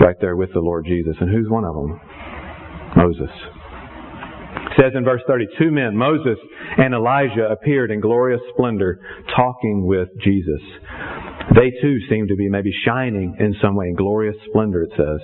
right 0.00 0.16
there 0.20 0.36
with 0.36 0.52
the 0.52 0.60
Lord 0.60 0.84
Jesus. 0.86 1.16
And 1.20 1.30
who's 1.30 1.48
one 1.48 1.64
of 1.64 1.74
them? 1.74 2.00
Moses. 2.96 3.30
It 4.66 4.82
says 4.82 4.92
in 4.94 5.04
verse 5.04 5.22
30, 5.26 5.46
two 5.58 5.70
men, 5.70 5.96
Moses 5.96 6.38
and 6.76 6.94
Elijah, 6.94 7.48
appeared 7.50 7.90
in 7.90 8.00
glorious 8.00 8.40
splendor 8.54 9.00
talking 9.34 9.86
with 9.86 10.08
Jesus. 10.22 10.60
They 11.54 11.70
too 11.80 11.98
seem 12.10 12.28
to 12.28 12.36
be 12.36 12.48
maybe 12.48 12.70
shining 12.84 13.36
in 13.38 13.54
some 13.62 13.76
way 13.76 13.86
in 13.86 13.94
glorious 13.94 14.36
splendor, 14.48 14.82
it 14.82 14.90
says. 14.96 15.20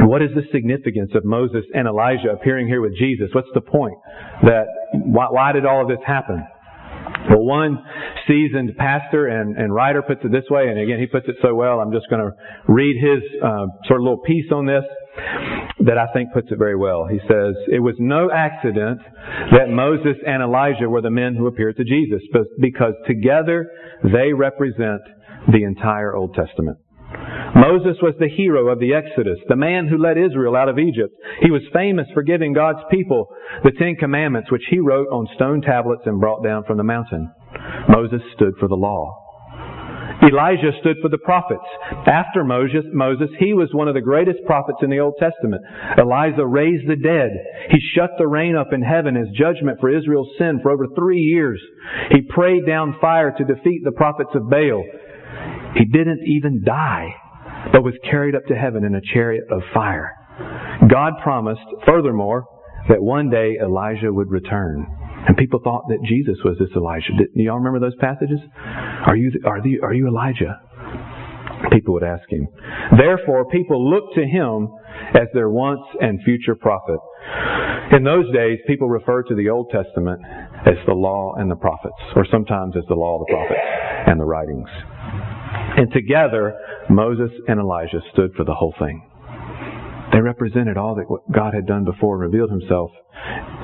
What 0.00 0.22
is 0.22 0.30
the 0.34 0.42
significance 0.52 1.12
of 1.14 1.24
Moses 1.24 1.64
and 1.74 1.88
Elijah 1.88 2.30
appearing 2.32 2.68
here 2.68 2.80
with 2.80 2.96
Jesus? 2.96 3.28
What's 3.32 3.48
the 3.54 3.60
point? 3.60 3.94
That 4.42 4.66
why, 4.92 5.26
why 5.30 5.52
did 5.52 5.66
all 5.66 5.82
of 5.82 5.88
this 5.88 6.04
happen? 6.06 6.46
Well, 7.28 7.44
one 7.44 7.78
seasoned 8.26 8.76
pastor 8.76 9.26
and, 9.26 9.56
and 9.56 9.72
writer 9.72 10.02
puts 10.02 10.20
it 10.24 10.32
this 10.32 10.44
way, 10.50 10.68
and 10.68 10.78
again, 10.78 10.98
he 10.98 11.06
puts 11.06 11.28
it 11.28 11.36
so 11.42 11.54
well, 11.54 11.80
I'm 11.80 11.92
just 11.92 12.08
going 12.08 12.22
to 12.22 12.32
read 12.66 12.96
his 12.96 13.22
uh, 13.42 13.66
sort 13.86 14.00
of 14.00 14.04
little 14.04 14.22
piece 14.24 14.50
on 14.52 14.66
this 14.66 14.84
that 15.86 15.98
I 15.98 16.12
think 16.12 16.32
puts 16.32 16.48
it 16.50 16.58
very 16.58 16.76
well. 16.76 17.06
He 17.06 17.18
says, 17.28 17.54
It 17.72 17.80
was 17.80 17.94
no 17.98 18.30
accident 18.30 19.00
that 19.52 19.68
Moses 19.68 20.16
and 20.26 20.42
Elijah 20.42 20.88
were 20.88 21.02
the 21.02 21.10
men 21.10 21.34
who 21.34 21.46
appeared 21.46 21.76
to 21.76 21.84
Jesus, 21.84 22.22
because 22.60 22.94
together 23.06 23.70
they 24.02 24.32
represent 24.32 25.02
the 25.52 25.64
entire 25.64 26.14
Old 26.14 26.34
Testament. 26.34 26.78
Moses 27.58 27.98
was 28.00 28.14
the 28.18 28.28
hero 28.28 28.68
of 28.68 28.78
the 28.78 28.94
Exodus, 28.94 29.38
the 29.48 29.56
man 29.56 29.88
who 29.88 29.98
led 29.98 30.16
Israel 30.16 30.54
out 30.54 30.68
of 30.68 30.78
Egypt. 30.78 31.12
He 31.42 31.50
was 31.50 31.62
famous 31.72 32.06
for 32.14 32.22
giving 32.22 32.52
God's 32.52 32.78
people 32.90 33.28
the 33.64 33.72
Ten 33.72 33.96
Commandments, 33.96 34.52
which 34.52 34.62
he 34.70 34.78
wrote 34.78 35.08
on 35.08 35.26
stone 35.34 35.60
tablets 35.60 36.02
and 36.06 36.20
brought 36.20 36.44
down 36.44 36.62
from 36.64 36.76
the 36.76 36.84
mountain. 36.84 37.28
Moses 37.88 38.22
stood 38.36 38.54
for 38.60 38.68
the 38.68 38.76
law. 38.76 39.24
Elijah 40.22 40.72
stood 40.80 40.96
for 41.00 41.08
the 41.08 41.18
prophets. 41.18 41.66
After 42.06 42.42
Moses, 42.44 42.84
Moses, 42.92 43.28
he 43.38 43.54
was 43.54 43.70
one 43.72 43.88
of 43.88 43.94
the 43.94 44.00
greatest 44.00 44.38
prophets 44.46 44.78
in 44.82 44.90
the 44.90 44.98
Old 44.98 45.14
Testament. 45.18 45.62
Elijah 45.98 46.46
raised 46.46 46.88
the 46.88 46.96
dead. 46.96 47.30
He 47.70 47.78
shut 47.94 48.10
the 48.18 48.26
rain 48.26 48.56
up 48.56 48.72
in 48.72 48.82
heaven 48.82 49.16
as 49.16 49.28
judgment 49.36 49.78
for 49.80 49.90
Israel's 49.90 50.30
sin 50.38 50.58
for 50.62 50.70
over 50.70 50.86
three 50.96 51.20
years. 51.20 51.60
He 52.10 52.22
prayed 52.22 52.66
down 52.66 52.98
fire 53.00 53.32
to 53.36 53.44
defeat 53.44 53.82
the 53.84 53.92
prophets 53.92 54.30
of 54.34 54.50
Baal. 54.50 54.84
He 55.74 55.84
didn't 55.84 56.22
even 56.26 56.62
die, 56.64 57.14
but 57.72 57.84
was 57.84 57.94
carried 58.08 58.34
up 58.34 58.44
to 58.46 58.54
heaven 58.54 58.84
in 58.84 58.94
a 58.94 59.00
chariot 59.12 59.44
of 59.50 59.62
fire. 59.74 60.12
God 60.90 61.14
promised, 61.22 61.60
furthermore, 61.86 62.44
that 62.88 63.02
one 63.02 63.30
day 63.30 63.58
Elijah 63.60 64.12
would 64.12 64.30
return. 64.30 64.86
And 65.26 65.36
people 65.36 65.60
thought 65.62 65.84
that 65.88 65.98
Jesus 66.06 66.38
was 66.44 66.56
this 66.58 66.70
Elijah. 66.76 67.12
Do 67.18 67.42
y'all 67.42 67.58
remember 67.58 67.80
those 67.80 67.98
passages? 68.00 68.38
Are 69.06 69.16
you, 69.16 69.32
are, 69.44 69.60
the, 69.60 69.80
are 69.82 69.92
you 69.92 70.06
Elijah? 70.06 70.60
People 71.72 71.94
would 71.94 72.04
ask 72.04 72.28
him. 72.30 72.46
Therefore, 72.96 73.44
people 73.50 73.90
looked 73.90 74.14
to 74.14 74.24
him 74.24 74.68
as 75.14 75.28
their 75.34 75.50
once 75.50 75.82
and 76.00 76.22
future 76.22 76.54
prophet. 76.54 76.98
In 77.92 78.04
those 78.04 78.32
days, 78.32 78.58
people 78.66 78.88
referred 78.88 79.24
to 79.28 79.34
the 79.34 79.48
Old 79.48 79.70
Testament 79.70 80.20
as 80.66 80.76
the 80.86 80.94
law 80.94 81.34
and 81.36 81.50
the 81.50 81.56
prophets, 81.56 81.96
or 82.14 82.26
sometimes 82.30 82.76
as 82.76 82.84
the 82.88 82.94
law, 82.94 83.18
the 83.18 83.32
prophets, 83.32 83.60
and 84.06 84.20
the 84.20 84.24
writings. 84.24 84.68
And 85.78 85.92
together, 85.92 86.58
Moses 86.90 87.30
and 87.46 87.60
Elijah 87.60 88.00
stood 88.12 88.32
for 88.34 88.42
the 88.42 88.54
whole 88.54 88.74
thing. 88.80 89.00
They 90.12 90.20
represented 90.20 90.76
all 90.76 90.96
that 90.96 91.06
God 91.32 91.54
had 91.54 91.66
done 91.66 91.84
before 91.84 92.16
and 92.16 92.32
revealed 92.32 92.50
himself 92.50 92.90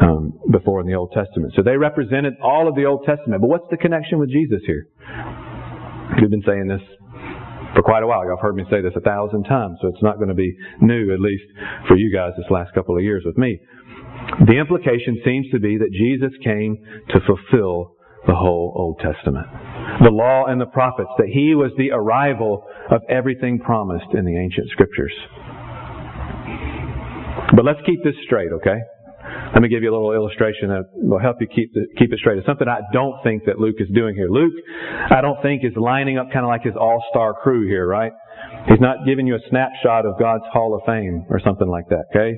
um, 0.01 0.33
before 0.53 0.81
in 0.81 0.87
the 0.87 0.95
Old 0.95 1.11
Testament. 1.11 1.55
So 1.57 1.63
they 1.63 1.77
represented 1.77 2.35
all 2.41 2.69
of 2.69 2.77
the 2.77 2.85
Old 2.85 3.05
Testament. 3.05 3.41
But 3.41 3.49
what's 3.49 3.67
the 3.69 3.77
connection 3.77 4.21
with 4.21 4.31
Jesus 4.31 4.61
here? 4.65 4.87
We've 6.21 6.31
been 6.31 6.45
saying 6.47 6.69
this 6.69 6.83
for 7.75 7.83
quite 7.83 8.05
a 8.05 8.07
while. 8.07 8.23
Y'all 8.23 8.37
have 8.37 8.43
heard 8.43 8.55
me 8.55 8.65
say 8.71 8.81
this 8.81 8.93
a 8.95 9.01
thousand 9.01 9.43
times, 9.45 9.79
so 9.83 9.89
it's 9.89 10.03
not 10.03 10.17
going 10.17 10.29
to 10.29 10.39
be 10.39 10.55
new, 10.81 11.13
at 11.13 11.19
least 11.19 11.43
for 11.89 11.97
you 11.97 12.15
guys 12.15 12.31
this 12.37 12.47
last 12.49 12.73
couple 12.75 12.97
of 12.97 13.03
years 13.03 13.25
with 13.27 13.37
me. 13.37 13.59
The 14.47 14.59
implication 14.59 15.21
seems 15.25 15.51
to 15.51 15.59
be 15.59 15.79
that 15.79 15.91
Jesus 15.91 16.31
came 16.45 16.79
to 17.11 17.19
fulfill 17.27 17.94
the 18.27 18.35
whole 18.35 18.73
Old 18.77 18.99
Testament. 19.01 19.47
The 20.03 20.11
law 20.11 20.47
and 20.47 20.61
the 20.61 20.67
prophets, 20.67 21.11
that 21.19 21.29
he 21.29 21.55
was 21.55 21.71
the 21.77 21.91
arrival 21.93 22.65
of 22.91 23.03
everything 23.09 23.59
promised 23.59 24.13
in 24.13 24.25
the 24.25 24.37
ancient 24.37 24.69
scriptures. 24.71 25.13
But 27.55 27.65
let's 27.65 27.81
keep 27.87 28.03
this 28.03 28.15
straight, 28.25 28.51
okay? 28.53 28.81
Let 29.53 29.63
me 29.63 29.69
give 29.69 29.83
you 29.83 29.91
a 29.91 29.95
little 29.95 30.13
illustration 30.13 30.69
that 30.69 30.85
will 30.95 31.21
help 31.21 31.37
you 31.41 31.47
keep 31.47 31.73
the, 31.73 31.87
keep 31.97 32.13
it 32.13 32.19
straight. 32.19 32.39
It's 32.39 32.47
something 32.47 32.69
I 32.69 32.81
don't 32.93 33.23
think 33.23 33.45
that 33.47 33.59
Luke 33.59 33.77
is 33.79 33.89
doing 33.95 34.15
here. 34.15 34.29
Luke, 34.29 34.53
I 35.11 35.21
don't 35.21 35.41
think 35.43 35.65
is 35.65 35.73
lining 35.77 36.19
up 36.19 36.27
kind 36.33 36.45
of 36.45 36.49
like 36.49 36.63
his 36.63 36.75
all-star 36.75 37.35
crew 37.43 37.67
here, 37.67 37.87
right? 37.87 38.13
He's 38.69 38.81
not 38.81 39.07
giving 39.07 39.27
you 39.27 39.37
a 39.37 39.45
snapshot 39.49 40.07
of 40.07 40.19
God's 40.19 40.45
Hall 40.53 40.75
of 40.75 40.83
Fame 40.87 41.27
or 41.29 41.41
something 41.41 41.69
like 41.69 41.89
that, 41.89 42.05
okay? 42.15 42.37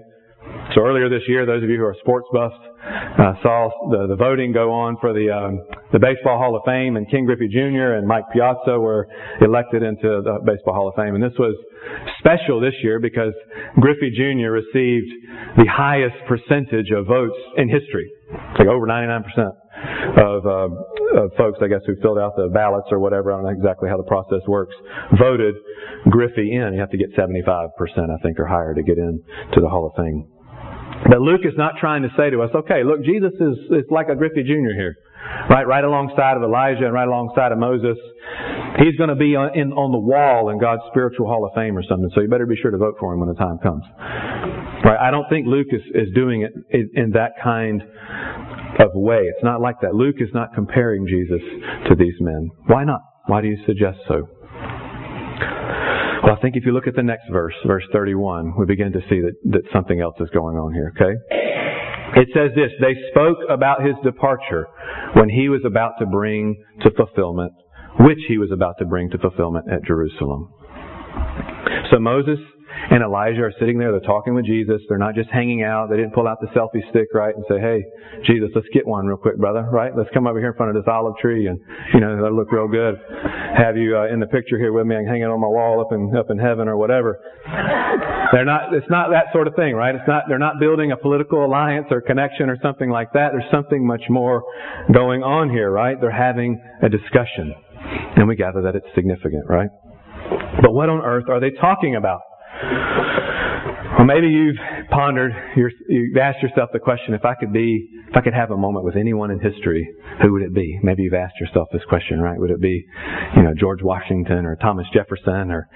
So 0.74 0.82
earlier 0.82 1.08
this 1.08 1.22
year, 1.28 1.46
those 1.46 1.62
of 1.62 1.70
you 1.70 1.78
who 1.78 1.84
are 1.84 1.96
sports 2.00 2.26
buffs 2.32 2.58
uh, 2.86 3.34
saw 3.42 3.68
the, 3.90 4.06
the 4.08 4.16
voting 4.16 4.52
go 4.52 4.70
on 4.70 4.96
for 5.00 5.12
the 5.12 5.30
um, 5.30 5.58
the 5.92 5.98
Baseball 5.98 6.38
Hall 6.38 6.54
of 6.54 6.62
Fame, 6.64 6.96
and 6.96 7.08
Ken 7.10 7.24
Griffey 7.24 7.48
Jr. 7.48 7.98
and 7.98 8.06
Mike 8.06 8.24
Piazza 8.32 8.78
were 8.78 9.08
elected 9.40 9.82
into 9.82 10.22
the 10.22 10.38
Baseball 10.44 10.74
Hall 10.74 10.88
of 10.88 10.94
Fame. 10.94 11.14
And 11.14 11.22
this 11.22 11.36
was 11.38 11.54
special 12.18 12.60
this 12.60 12.74
year 12.82 13.00
because 13.00 13.32
Griffey 13.80 14.10
Jr. 14.14 14.54
received 14.54 15.10
the 15.56 15.66
highest 15.66 16.16
percentage 16.28 16.90
of 16.94 17.06
votes 17.06 17.38
in 17.56 17.68
history, 17.68 18.10
like 18.58 18.68
over 18.68 18.86
99% 18.86 19.24
of, 20.16 20.46
uh, 20.46 20.68
of 21.18 21.30
folks, 21.36 21.58
I 21.62 21.68
guess, 21.68 21.80
who 21.86 21.96
filled 22.02 22.18
out 22.18 22.36
the 22.36 22.48
ballots 22.52 22.88
or 22.90 22.98
whatever. 22.98 23.32
I 23.32 23.36
don't 23.36 23.44
know 23.44 23.56
exactly 23.56 23.88
how 23.88 23.96
the 23.96 24.08
process 24.08 24.46
works. 24.46 24.74
Voted 25.18 25.54
Griffey 26.10 26.54
in. 26.54 26.74
You 26.74 26.80
have 26.80 26.90
to 26.90 26.98
get 26.98 27.14
75%, 27.16 27.40
I 27.50 28.22
think, 28.22 28.38
or 28.38 28.46
higher 28.46 28.74
to 28.74 28.82
get 28.82 28.98
in 28.98 29.22
to 29.54 29.60
the 29.60 29.68
Hall 29.68 29.86
of 29.86 29.96
Fame. 29.96 30.28
But 31.08 31.20
Luke 31.20 31.42
is 31.44 31.54
not 31.56 31.74
trying 31.78 32.02
to 32.02 32.10
say 32.16 32.30
to 32.30 32.42
us, 32.42 32.50
okay, 32.54 32.82
look, 32.82 33.04
Jesus 33.04 33.32
is, 33.38 33.56
is 33.70 33.84
like 33.90 34.08
a 34.08 34.16
Griffey 34.16 34.42
Jr. 34.42 34.74
here. 34.74 34.96
Right, 35.50 35.66
right 35.66 35.84
alongside 35.84 36.36
of 36.36 36.42
Elijah 36.42 36.84
and 36.84 36.92
right 36.92 37.06
alongside 37.06 37.52
of 37.52 37.58
Moses. 37.58 37.96
He's 38.78 38.96
going 38.96 39.10
to 39.10 39.16
be 39.16 39.34
on, 39.34 39.56
in, 39.58 39.72
on 39.72 39.92
the 39.92 39.98
wall 39.98 40.50
in 40.50 40.58
God's 40.58 40.82
spiritual 40.90 41.26
hall 41.26 41.44
of 41.46 41.52
fame 41.54 41.76
or 41.76 41.82
something, 41.82 42.10
so 42.14 42.20
you 42.20 42.28
better 42.28 42.46
be 42.46 42.56
sure 42.56 42.70
to 42.70 42.78
vote 42.78 42.96
for 43.00 43.12
him 43.12 43.20
when 43.20 43.28
the 43.28 43.34
time 43.34 43.58
comes. 43.58 43.82
Right, 44.84 44.98
I 45.00 45.10
don't 45.10 45.28
think 45.28 45.46
Luke 45.46 45.68
is, 45.70 45.82
is 45.94 46.14
doing 46.14 46.42
it 46.42 46.52
in, 46.70 46.90
in 46.94 47.10
that 47.12 47.32
kind 47.42 47.82
of 48.78 48.90
way. 48.94 49.30
It's 49.32 49.42
not 49.42 49.60
like 49.60 49.80
that. 49.82 49.94
Luke 49.94 50.16
is 50.20 50.28
not 50.34 50.54
comparing 50.54 51.06
Jesus 51.06 51.40
to 51.88 51.94
these 51.96 52.14
men. 52.20 52.50
Why 52.66 52.84
not? 52.84 53.00
Why 53.26 53.40
do 53.40 53.48
you 53.48 53.58
suggest 53.66 53.98
so? 54.06 54.28
Well, 56.26 56.34
I 56.34 56.40
think 56.40 56.56
if 56.56 56.66
you 56.66 56.72
look 56.72 56.88
at 56.88 56.96
the 56.96 57.04
next 57.04 57.30
verse, 57.30 57.54
verse 57.64 57.84
31, 57.92 58.54
we 58.58 58.66
begin 58.66 58.90
to 58.90 59.00
see 59.08 59.20
that, 59.20 59.34
that 59.44 59.62
something 59.72 60.00
else 60.00 60.16
is 60.18 60.28
going 60.30 60.56
on 60.56 60.74
here, 60.74 60.92
okay? 60.96 61.14
It 62.20 62.28
says 62.34 62.50
this, 62.56 62.72
they 62.80 62.94
spoke 63.12 63.38
about 63.48 63.84
his 63.84 63.94
departure 64.02 64.66
when 65.14 65.28
he 65.28 65.48
was 65.48 65.60
about 65.64 65.92
to 66.00 66.06
bring 66.06 66.60
to 66.82 66.90
fulfillment, 66.96 67.52
which 68.00 68.18
he 68.26 68.38
was 68.38 68.50
about 68.50 68.74
to 68.80 68.84
bring 68.84 69.08
to 69.10 69.18
fulfillment 69.18 69.66
at 69.70 69.84
Jerusalem. 69.84 70.50
So 71.92 72.00
Moses 72.00 72.40
and 72.90 73.02
Elijah 73.02 73.42
are 73.42 73.52
sitting 73.58 73.78
there, 73.78 73.90
they're 73.90 74.00
talking 74.00 74.34
with 74.34 74.46
Jesus. 74.46 74.80
They're 74.88 74.98
not 74.98 75.14
just 75.14 75.30
hanging 75.30 75.62
out. 75.62 75.90
They 75.90 75.96
didn't 75.96 76.14
pull 76.14 76.28
out 76.28 76.38
the 76.40 76.48
selfie 76.48 76.88
stick, 76.90 77.08
right, 77.14 77.34
and 77.34 77.44
say, 77.48 77.58
hey, 77.60 77.84
Jesus, 78.24 78.50
let's 78.54 78.68
get 78.72 78.86
one 78.86 79.06
real 79.06 79.16
quick, 79.16 79.38
brother, 79.38 79.66
right? 79.72 79.92
Let's 79.96 80.10
come 80.14 80.26
over 80.26 80.38
here 80.38 80.50
in 80.50 80.56
front 80.56 80.76
of 80.76 80.82
this 80.82 80.90
olive 80.90 81.16
tree 81.20 81.46
and, 81.46 81.58
you 81.94 82.00
know, 82.00 82.16
that'll 82.16 82.36
look 82.36 82.52
real 82.52 82.68
good. 82.68 82.94
Have 83.56 83.76
you 83.76 83.96
uh, 83.96 84.12
in 84.12 84.20
the 84.20 84.26
picture 84.26 84.58
here 84.58 84.72
with 84.72 84.86
me 84.86 84.96
and 84.96 85.08
hang 85.08 85.22
it 85.22 85.26
on 85.26 85.40
my 85.40 85.48
wall 85.48 85.80
up 85.80 85.92
in, 85.92 86.14
up 86.16 86.30
in 86.30 86.38
heaven 86.38 86.68
or 86.68 86.76
whatever. 86.76 87.18
They're 88.32 88.44
not, 88.44 88.74
it's 88.74 88.90
not 88.90 89.10
that 89.10 89.32
sort 89.32 89.46
of 89.46 89.54
thing, 89.54 89.74
right? 89.74 89.94
It's 89.94 90.08
not, 90.08 90.24
they're 90.28 90.38
not 90.38 90.58
building 90.58 90.92
a 90.92 90.96
political 90.96 91.44
alliance 91.44 91.86
or 91.90 92.00
connection 92.00 92.50
or 92.50 92.58
something 92.62 92.90
like 92.90 93.12
that. 93.12 93.30
There's 93.32 93.50
something 93.50 93.86
much 93.86 94.02
more 94.10 94.42
going 94.92 95.22
on 95.22 95.50
here, 95.50 95.70
right? 95.70 95.96
They're 96.00 96.10
having 96.10 96.60
a 96.82 96.88
discussion. 96.88 97.54
And 98.16 98.26
we 98.26 98.36
gather 98.36 98.62
that 98.62 98.74
it's 98.74 98.86
significant, 98.94 99.46
right? 99.48 99.68
But 100.60 100.72
what 100.72 100.88
on 100.88 101.00
earth 101.04 101.28
are 101.28 101.40
they 101.40 101.50
talking 101.50 101.94
about? 101.94 102.20
Well, 103.96 104.06
maybe 104.06 104.28
you've 104.28 104.56
pondered, 104.90 105.32
you've 105.56 106.16
asked 106.16 106.42
yourself 106.42 106.68
the 106.72 106.78
question, 106.78 107.14
if 107.14 107.24
I 107.24 107.34
could 107.34 107.52
be, 107.52 107.88
if 108.08 108.14
I 108.14 108.20
could 108.20 108.34
have 108.34 108.50
a 108.50 108.56
moment 108.56 108.84
with 108.84 108.94
anyone 108.94 109.30
in 109.30 109.40
history, 109.40 109.88
who 110.22 110.32
would 110.32 110.42
it 110.42 110.52
be? 110.52 110.78
Maybe 110.82 111.02
you've 111.04 111.14
asked 111.14 111.40
yourself 111.40 111.68
this 111.72 111.82
question, 111.88 112.20
right? 112.20 112.38
Would 112.38 112.50
it 112.50 112.60
be, 112.60 112.84
you 113.36 113.42
know, 113.42 113.54
George 113.58 113.82
Washington 113.82 114.44
or 114.44 114.56
Thomas 114.56 114.86
Jefferson 114.92 115.50
or, 115.50 115.68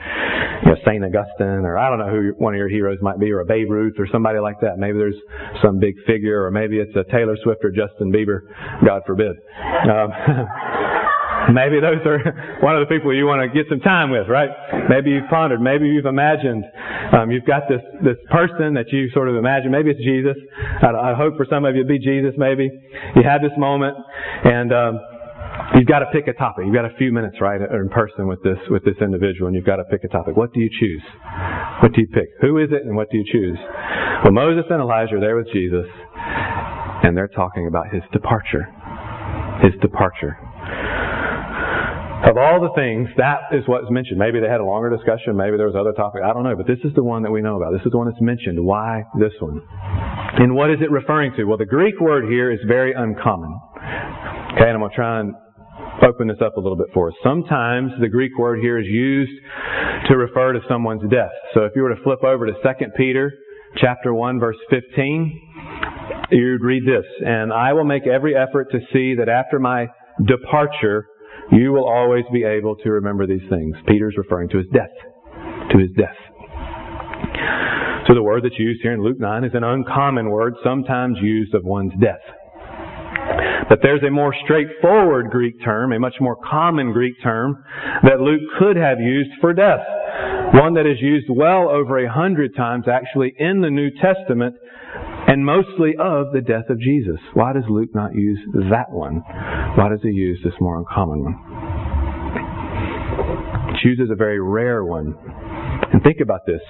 you 0.64 0.70
know, 0.70 0.76
St. 0.84 1.02
Augustine 1.02 1.64
or 1.64 1.78
I 1.78 1.88
don't 1.88 1.98
know 1.98 2.10
who 2.10 2.32
one 2.36 2.52
of 2.52 2.58
your 2.58 2.68
heroes 2.68 2.98
might 3.00 3.18
be 3.18 3.32
or 3.32 3.40
a 3.40 3.46
Babe 3.46 3.70
Ruth 3.70 3.94
or 3.98 4.06
somebody 4.12 4.38
like 4.38 4.60
that. 4.60 4.78
Maybe 4.78 4.98
there's 4.98 5.16
some 5.62 5.78
big 5.78 5.94
figure 6.06 6.44
or 6.44 6.50
maybe 6.50 6.78
it's 6.78 6.94
a 6.96 7.04
Taylor 7.10 7.36
Swift 7.42 7.64
or 7.64 7.70
Justin 7.70 8.12
Bieber, 8.12 8.40
God 8.84 9.02
forbid. 9.06 9.36
Um, 9.88 10.12
Maybe 11.48 11.80
those 11.80 12.04
are 12.04 12.20
one 12.60 12.76
of 12.76 12.86
the 12.86 12.90
people 12.92 13.14
you 13.14 13.24
want 13.24 13.40
to 13.40 13.48
get 13.48 13.68
some 13.68 13.80
time 13.80 14.10
with, 14.10 14.28
right? 14.28 14.50
Maybe 14.88 15.10
you've 15.10 15.28
pondered. 15.30 15.60
Maybe 15.60 15.88
you've 15.88 16.06
imagined. 16.06 16.64
Um, 17.16 17.30
you've 17.30 17.46
got 17.46 17.64
this 17.68 17.80
this 18.04 18.20
person 18.30 18.74
that 18.74 18.92
you 18.92 19.08
sort 19.10 19.28
of 19.28 19.36
imagine. 19.36 19.70
Maybe 19.70 19.90
it's 19.90 20.04
Jesus. 20.04 20.36
I, 20.82 21.12
I 21.12 21.14
hope 21.14 21.36
for 21.36 21.46
some 21.48 21.64
of 21.64 21.74
you 21.74 21.82
it'd 21.82 21.88
be 21.88 21.98
Jesus. 21.98 22.34
Maybe 22.36 22.68
you 23.16 23.22
had 23.24 23.40
this 23.42 23.56
moment, 23.56 23.96
and 24.44 24.72
um, 24.72 25.00
you've 25.74 25.88
got 25.88 26.00
to 26.00 26.10
pick 26.12 26.28
a 26.28 26.34
topic. 26.34 26.64
You've 26.66 26.74
got 26.74 26.84
a 26.84 26.94
few 26.98 27.10
minutes, 27.12 27.36
right, 27.40 27.60
in 27.60 27.88
person 27.88 28.28
with 28.28 28.42
this 28.42 28.58
with 28.68 28.84
this 28.84 28.96
individual, 29.00 29.48
and 29.48 29.56
you've 29.56 29.66
got 29.66 29.76
to 29.76 29.84
pick 29.84 30.04
a 30.04 30.08
topic. 30.08 30.36
What 30.36 30.52
do 30.52 30.60
you 30.60 30.68
choose? 30.68 31.02
What 31.82 31.92
do 31.92 32.00
you 32.00 32.08
pick? 32.08 32.30
Who 32.40 32.58
is 32.58 32.68
it, 32.70 32.86
and 32.86 32.94
what 32.94 33.10
do 33.10 33.16
you 33.16 33.24
choose? 33.24 33.58
Well, 34.22 34.32
Moses 34.32 34.64
and 34.70 34.80
Elijah 34.80 35.16
are 35.16 35.20
there 35.20 35.36
with 35.36 35.48
Jesus, 35.52 35.88
and 37.02 37.16
they're 37.16 37.32
talking 37.32 37.66
about 37.66 37.88
his 37.92 38.02
departure. 38.12 38.68
His 39.62 39.72
departure. 39.80 40.36
Of 42.30 42.38
all 42.38 42.62
the 42.62 42.70
things, 42.78 43.08
that 43.16 43.50
is 43.50 43.66
what's 43.66 43.90
mentioned. 43.90 44.14
Maybe 44.16 44.38
they 44.38 44.46
had 44.46 44.60
a 44.60 44.64
longer 44.64 44.88
discussion. 44.88 45.34
Maybe 45.34 45.56
there 45.56 45.66
was 45.66 45.74
other 45.74 45.90
topic. 45.90 46.22
I 46.22 46.32
don't 46.32 46.44
know. 46.44 46.54
But 46.54 46.68
this 46.68 46.78
is 46.84 46.94
the 46.94 47.02
one 47.02 47.24
that 47.26 47.32
we 47.32 47.42
know 47.42 47.56
about. 47.56 47.72
This 47.72 47.82
is 47.84 47.90
the 47.90 47.98
one 47.98 48.06
that's 48.06 48.22
mentioned. 48.22 48.54
Why 48.62 49.02
this 49.18 49.34
one? 49.40 49.58
And 50.38 50.54
what 50.54 50.70
is 50.70 50.78
it 50.80 50.92
referring 50.92 51.34
to? 51.34 51.44
Well, 51.44 51.58
the 51.58 51.66
Greek 51.66 51.98
word 51.98 52.30
here 52.30 52.52
is 52.52 52.60
very 52.68 52.94
uncommon. 52.94 53.50
Okay, 54.54 54.62
and 54.62 54.78
I'm 54.78 54.78
going 54.78 54.90
to 54.90 54.96
try 54.96 55.18
and 55.18 55.34
open 56.06 56.28
this 56.28 56.38
up 56.40 56.56
a 56.56 56.60
little 56.60 56.78
bit 56.78 56.86
for 56.94 57.08
us. 57.08 57.14
Sometimes 57.20 57.90
the 58.00 58.08
Greek 58.08 58.38
word 58.38 58.60
here 58.60 58.78
is 58.78 58.86
used 58.86 59.34
to 60.06 60.16
refer 60.16 60.52
to 60.52 60.60
someone's 60.68 61.02
death. 61.10 61.34
So 61.54 61.64
if 61.64 61.72
you 61.74 61.82
were 61.82 61.92
to 61.92 62.02
flip 62.04 62.22
over 62.22 62.46
to 62.46 62.52
2 62.52 62.86
Peter 62.96 63.32
chapter 63.76 64.14
1 64.14 64.38
verse 64.38 64.56
15, 64.70 65.40
you'd 66.30 66.62
read 66.62 66.84
this, 66.86 67.06
and 67.26 67.52
I 67.52 67.72
will 67.72 67.84
make 67.84 68.06
every 68.06 68.36
effort 68.36 68.68
to 68.70 68.78
see 68.92 69.16
that 69.16 69.28
after 69.28 69.58
my 69.58 69.88
departure 70.24 71.06
you 71.52 71.72
will 71.72 71.88
always 71.88 72.24
be 72.32 72.44
able 72.44 72.76
to 72.76 72.90
remember 72.90 73.26
these 73.26 73.48
things. 73.48 73.76
Peter's 73.86 74.14
referring 74.16 74.48
to 74.50 74.58
his 74.58 74.66
death. 74.72 74.94
To 75.72 75.78
his 75.78 75.90
death. 75.96 76.16
So 78.06 78.14
the 78.14 78.22
word 78.22 78.44
that's 78.44 78.58
used 78.58 78.82
here 78.82 78.92
in 78.92 79.02
Luke 79.02 79.20
9 79.20 79.44
is 79.44 79.52
an 79.54 79.62
uncommon 79.62 80.30
word, 80.30 80.54
sometimes 80.64 81.18
used 81.20 81.54
of 81.54 81.64
one's 81.64 81.92
death. 82.00 82.22
But 83.68 83.78
there's 83.82 84.02
a 84.02 84.10
more 84.10 84.34
straightforward 84.44 85.30
Greek 85.30 85.62
term, 85.62 85.92
a 85.92 86.00
much 86.00 86.16
more 86.20 86.36
common 86.36 86.92
Greek 86.92 87.14
term, 87.22 87.62
that 88.02 88.20
Luke 88.20 88.42
could 88.58 88.76
have 88.76 88.98
used 88.98 89.30
for 89.40 89.52
death. 89.52 89.86
One 90.54 90.74
that 90.74 90.86
is 90.86 91.00
used 91.00 91.28
well 91.30 91.68
over 91.68 92.04
a 92.04 92.12
hundred 92.12 92.56
times 92.56 92.86
actually 92.88 93.32
in 93.38 93.60
the 93.60 93.70
New 93.70 93.90
Testament 94.02 94.56
and 95.30 95.46
mostly 95.46 95.94
of 95.98 96.32
the 96.32 96.40
death 96.40 96.68
of 96.68 96.80
Jesus. 96.80 97.20
Why 97.34 97.52
does 97.52 97.64
Luke 97.68 97.94
not 97.94 98.14
use 98.14 98.40
that 98.70 98.90
one? 98.90 99.22
Why 99.76 99.88
does 99.88 100.02
he 100.02 100.10
use 100.10 100.40
this 100.42 100.54
more 100.60 100.78
uncommon 100.78 101.22
one? 101.22 101.70
chooses 103.82 104.10
a 104.10 104.14
very 104.14 104.40
rare 104.40 104.84
one. 104.84 105.14
And 105.92 106.02
think 106.02 106.18
about 106.22 106.40
this. 106.46 106.60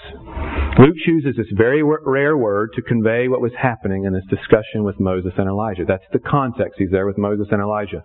Luke 0.79 0.97
chooses 1.05 1.37
this 1.37 1.47
very 1.57 1.83
rare 1.83 2.37
word 2.37 2.71
to 2.75 2.83
convey 2.83 3.29
what 3.29 3.41
was 3.41 3.53
happening 3.61 4.05
in 4.05 4.13
this 4.13 4.25
discussion 4.31 4.85
with 4.85 4.99
Moses 4.99 5.33
and 5.37 5.49
Elijah. 5.49 5.85
That's 5.87 6.05
the 6.13 6.21
context. 6.21 6.77
He's 6.79 6.91
there 6.91 7.07
with 7.07 7.19
Moses 7.19 7.49
and 7.51 7.61
Elijah. 7.61 8.05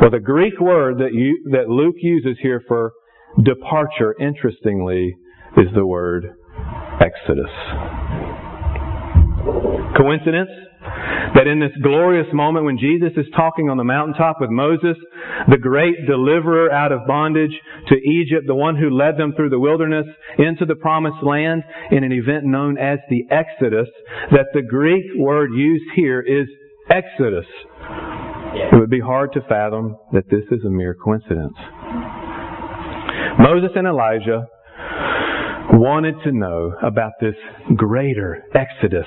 Well, 0.00 0.10
the 0.10 0.20
Greek 0.20 0.58
word 0.60 0.98
that, 0.98 1.14
you, 1.14 1.50
that 1.52 1.68
Luke 1.68 1.96
uses 2.00 2.36
here 2.42 2.62
for 2.66 2.92
departure, 3.42 4.14
interestingly, 4.20 5.14
is 5.56 5.68
the 5.74 5.86
word 5.86 6.34
exodus. 7.00 7.50
Coincidence? 9.96 10.50
That 11.34 11.46
in 11.46 11.60
this 11.60 11.72
glorious 11.82 12.26
moment 12.32 12.66
when 12.66 12.78
Jesus 12.78 13.12
is 13.16 13.26
talking 13.34 13.70
on 13.70 13.78
the 13.78 13.84
mountaintop 13.84 14.36
with 14.40 14.50
Moses, 14.50 14.96
the 15.48 15.56
great 15.56 16.06
deliverer 16.06 16.70
out 16.70 16.92
of 16.92 17.06
bondage 17.06 17.52
to 17.88 17.96
Egypt, 17.96 18.46
the 18.46 18.54
one 18.54 18.76
who 18.76 18.90
led 18.90 19.16
them 19.16 19.32
through 19.34 19.50
the 19.50 19.58
wilderness 19.58 20.06
into 20.38 20.66
the 20.66 20.74
promised 20.74 21.22
land 21.22 21.62
in 21.90 22.04
an 22.04 22.12
event 22.12 22.44
known 22.44 22.76
as 22.76 22.98
the 23.08 23.24
Exodus, 23.30 23.88
that 24.30 24.52
the 24.52 24.62
Greek 24.62 25.04
word 25.16 25.52
used 25.54 25.84
here 25.96 26.20
is 26.20 26.46
Exodus. 26.90 27.46
It 28.54 28.78
would 28.78 28.90
be 28.90 29.00
hard 29.00 29.32
to 29.32 29.40
fathom 29.48 29.96
that 30.12 30.28
this 30.30 30.44
is 30.50 30.64
a 30.66 30.70
mere 30.70 30.94
coincidence. 30.94 31.56
Moses 33.38 33.70
and 33.74 33.86
Elijah 33.86 34.46
wanted 35.72 36.14
to 36.24 36.32
know 36.32 36.74
about 36.82 37.12
this 37.20 37.34
greater 37.76 38.44
exodus 38.54 39.06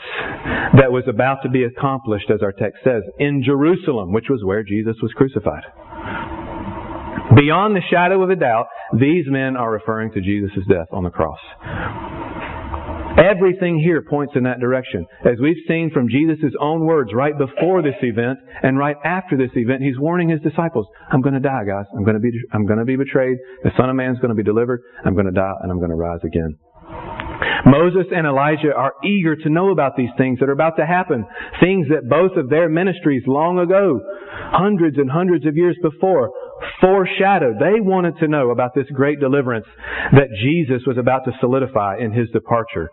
that 0.77 0.91
was 0.91 1.03
about 1.07 1.37
to 1.43 1.49
be 1.49 1.63
accomplished, 1.63 2.29
as 2.29 2.41
our 2.41 2.51
text 2.51 2.79
says, 2.83 3.03
in 3.19 3.43
Jerusalem, 3.43 4.11
which 4.11 4.25
was 4.29 4.43
where 4.43 4.63
Jesus 4.63 4.95
was 5.01 5.11
crucified. 5.13 5.63
Beyond 7.35 7.75
the 7.75 7.81
shadow 7.89 8.21
of 8.21 8.29
a 8.29 8.35
doubt, 8.35 8.67
these 8.93 9.25
men 9.27 9.57
are 9.57 9.71
referring 9.71 10.11
to 10.13 10.21
Jesus' 10.21 10.65
death 10.69 10.87
on 10.91 11.03
the 11.03 11.09
cross. 11.09 11.39
Everything 13.25 13.79
here 13.79 14.03
points 14.07 14.33
in 14.35 14.43
that 14.43 14.59
direction. 14.59 15.05
As 15.25 15.39
we've 15.41 15.63
seen 15.67 15.89
from 15.91 16.09
Jesus' 16.09 16.53
own 16.59 16.85
words 16.85 17.11
right 17.13 17.35
before 17.37 17.81
this 17.81 17.95
event 18.01 18.37
and 18.61 18.77
right 18.77 18.97
after 19.03 19.35
this 19.35 19.49
event, 19.55 19.81
he's 19.81 19.97
warning 19.97 20.29
his 20.29 20.41
disciples, 20.41 20.85
I'm 21.11 21.21
going 21.21 21.33
to 21.33 21.39
die, 21.39 21.63
guys. 21.67 21.85
I'm 21.97 22.03
going 22.03 22.15
to 22.15 22.19
be, 22.19 22.31
I'm 22.53 22.65
going 22.65 22.79
to 22.79 22.85
be 22.85 22.95
betrayed. 22.95 23.37
The 23.63 23.71
Son 23.77 23.89
of 23.89 23.95
Man's 23.95 24.19
going 24.19 24.29
to 24.29 24.35
be 24.35 24.43
delivered. 24.43 24.81
I'm 25.03 25.13
going 25.13 25.25
to 25.25 25.31
die 25.31 25.53
and 25.61 25.71
I'm 25.71 25.79
going 25.79 25.89
to 25.89 25.95
rise 25.95 26.19
again. 26.23 26.57
Moses 27.65 28.05
and 28.15 28.27
Elijah 28.27 28.73
are 28.77 28.93
eager 29.03 29.35
to 29.35 29.49
know 29.49 29.71
about 29.71 29.97
these 29.97 30.13
things 30.17 30.39
that 30.39 30.49
are 30.49 30.53
about 30.53 30.77
to 30.77 30.85
happen. 30.85 31.25
Things 31.59 31.87
that 31.89 32.07
both 32.07 32.37
of 32.37 32.49
their 32.49 32.69
ministries 32.69 33.23
long 33.25 33.57
ago, 33.57 33.99
hundreds 34.53 34.97
and 34.97 35.09
hundreds 35.09 35.47
of 35.47 35.57
years 35.57 35.75
before, 35.81 36.29
foreshadowed. 36.81 37.55
They 37.59 37.79
wanted 37.79 38.17
to 38.19 38.27
know 38.27 38.51
about 38.51 38.75
this 38.75 38.87
great 38.93 39.19
deliverance 39.19 39.65
that 40.11 40.29
Jesus 40.41 40.81
was 40.87 40.97
about 40.97 41.25
to 41.25 41.31
solidify 41.39 41.97
in 41.99 42.11
his 42.11 42.29
departure. 42.31 42.89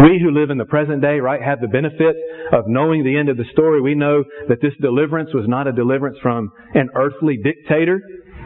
We 0.00 0.20
who 0.22 0.30
live 0.30 0.50
in 0.50 0.58
the 0.58 0.64
present 0.64 1.02
day, 1.02 1.18
right, 1.20 1.42
have 1.42 1.60
the 1.60 1.68
benefit 1.68 2.16
of 2.52 2.64
knowing 2.66 3.04
the 3.04 3.16
end 3.16 3.28
of 3.28 3.36
the 3.36 3.44
story. 3.52 3.80
We 3.80 3.94
know 3.94 4.24
that 4.48 4.60
this 4.60 4.72
deliverance 4.80 5.30
was 5.34 5.44
not 5.48 5.66
a 5.66 5.72
deliverance 5.72 6.18
from 6.22 6.50
an 6.74 6.88
earthly 6.94 7.38
dictator. 7.42 8.00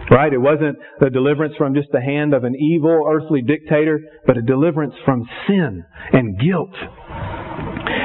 Right? 0.08 0.32
It 0.32 0.38
wasn't 0.38 0.78
a 1.00 1.10
deliverance 1.10 1.54
from 1.58 1.74
just 1.74 1.88
the 1.90 2.00
hand 2.00 2.32
of 2.32 2.44
an 2.44 2.54
evil 2.54 3.04
earthly 3.10 3.42
dictator, 3.42 3.98
but 4.24 4.36
a 4.36 4.42
deliverance 4.42 4.94
from 5.04 5.28
sin 5.48 5.82
and 6.12 6.38
guilt. 6.38 6.70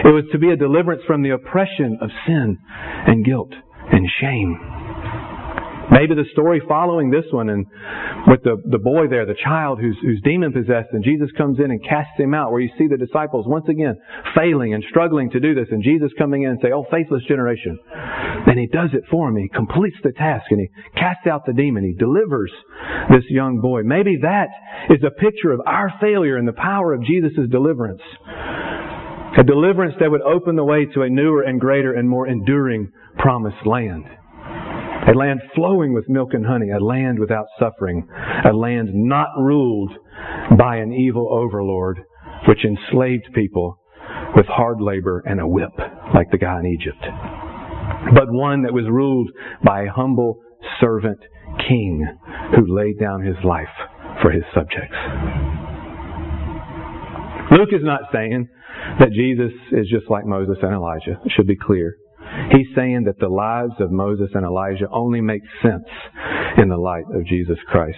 It 0.04 0.08
was 0.08 0.24
to 0.32 0.40
be 0.40 0.50
a 0.50 0.56
deliverance 0.56 1.04
from 1.06 1.22
the 1.22 1.30
oppression 1.30 2.00
of 2.02 2.10
sin 2.26 2.58
and 3.06 3.24
guilt 3.24 3.54
and 3.92 4.08
shame. 4.20 4.91
Maybe 5.92 6.16
the 6.16 6.24
story 6.32 6.62
following 6.68 7.12
this 7.12 7.26
one 7.32 7.50
and 7.50 7.68
with 8.26 8.42
the, 8.44 8.56
the 8.64 8.80
boy 8.80 9.08
there, 9.10 9.26
the 9.26 9.36
child 9.44 9.80
who's, 9.80 9.98
who's 10.02 10.22
demon 10.24 10.54
possessed 10.54 10.88
and 10.94 11.04
Jesus 11.04 11.30
comes 11.38 11.60
in 11.60 11.70
and 11.70 11.84
casts 11.84 12.18
him 12.18 12.34
out 12.34 12.52
where 12.52 12.62
you 12.62 12.70
see 12.78 12.88
the 12.88 12.98
disciples 12.98 13.46
once 13.46 13.68
again 13.68 14.00
failing 14.34 14.74
and 14.74 14.84
struggling 14.90 15.30
to 15.32 15.40
do 15.42 15.54
this 15.54 15.68
and 15.70 15.84
Jesus 15.84 16.10
coming 16.18 16.44
in 16.44 16.52
and 16.52 16.60
say, 16.62 16.72
oh 16.72 16.86
faithless 16.90 17.24
generation. 17.28 17.78
And 18.48 18.58
he 18.58 18.68
does 18.68 18.90
it 18.94 19.04
for 19.12 19.28
him. 19.28 19.36
He 19.36 19.50
completes 19.50 19.98
the 20.02 20.14
task 20.14 20.46
and 20.50 20.62
he 20.62 20.70
casts 20.96 21.28
out 21.28 21.46
the 21.46 21.54
demon. 21.54 21.84
He 21.84 21.94
delivers 21.94 22.52
this 23.10 23.26
young 23.30 23.60
boy. 23.60 23.84
Maybe 23.84 24.18
that 24.22 24.48
is 24.90 25.04
a 25.04 25.12
picture 25.12 25.52
of 25.52 25.60
our 25.66 25.92
failure 26.00 26.38
and 26.38 26.48
the 26.48 26.54
power 26.54 26.94
of 26.94 27.04
Jesus' 27.04 27.50
deliverance. 27.52 28.02
A 29.38 29.44
deliverance 29.44 29.96
that 30.00 30.10
would 30.10 30.22
open 30.22 30.56
the 30.56 30.64
way 30.64 30.86
to 30.94 31.02
a 31.02 31.10
newer 31.10 31.42
and 31.42 31.60
greater 31.60 31.94
and 31.94 32.08
more 32.08 32.28
enduring 32.28 32.92
promised 33.18 33.66
land. 33.66 34.06
A 35.08 35.14
land 35.14 35.42
flowing 35.56 35.94
with 35.94 36.08
milk 36.08 36.34
and 36.34 36.46
honey, 36.46 36.70
a 36.70 36.80
land 36.80 37.20
without 37.20 37.48
suffering, 37.60 38.08
a 38.46 38.54
land 38.54 38.90
not 38.94 39.30
ruled 39.38 39.92
by 40.58 40.78
an 40.78 40.94
evil 40.94 41.28
overlord 41.32 42.04
which 42.48 42.64
enslaved 42.64 43.34
people 43.34 43.80
with 44.36 44.46
hard 44.46 44.80
labor 44.80 45.24
and 45.26 45.40
a 45.40 45.48
whip 45.48 45.72
like 46.14 46.30
the 46.32 46.38
guy 46.38 46.60
in 46.60 46.66
Egypt. 46.66 47.04
But 48.14 48.32
one 48.32 48.64
that 48.64 48.74
was 48.74 48.86
ruled 48.90 49.32
by 49.64 49.84
a 49.84 49.92
humble 49.92 50.40
servant 50.80 51.20
king 51.68 52.06
who 52.56 52.74
laid 52.74 53.00
down 53.00 53.24
his 53.24 53.36
life 53.44 53.74
for 54.22 54.32
his 54.32 54.44
subjects. 54.54 54.96
Luke 57.52 57.70
is 57.74 57.84
not 57.84 58.02
saying 58.14 58.48
that 59.00 59.12
Jesus 59.12 59.52
is 59.72 59.88
just 59.90 60.10
like 60.10 60.26
Moses 60.26 60.58
and 60.62 60.74
Elijah. 60.74 61.20
It 61.26 61.32
should 61.36 61.48
be 61.48 61.58
clear. 61.58 61.96
He's 62.52 62.68
saying 62.76 63.04
that 63.06 63.20
the 63.20 63.30
lives 63.30 63.74
of 63.80 63.92
Moses 63.92 64.30
and 64.34 64.46
Elijah 64.46 64.88
only 64.92 65.22
make 65.22 65.42
sense 65.62 65.88
in 66.58 66.70
the 66.70 66.78
light 66.78 67.06
of 67.14 67.26
Jesus 67.26 67.58
Christ. 67.68 67.98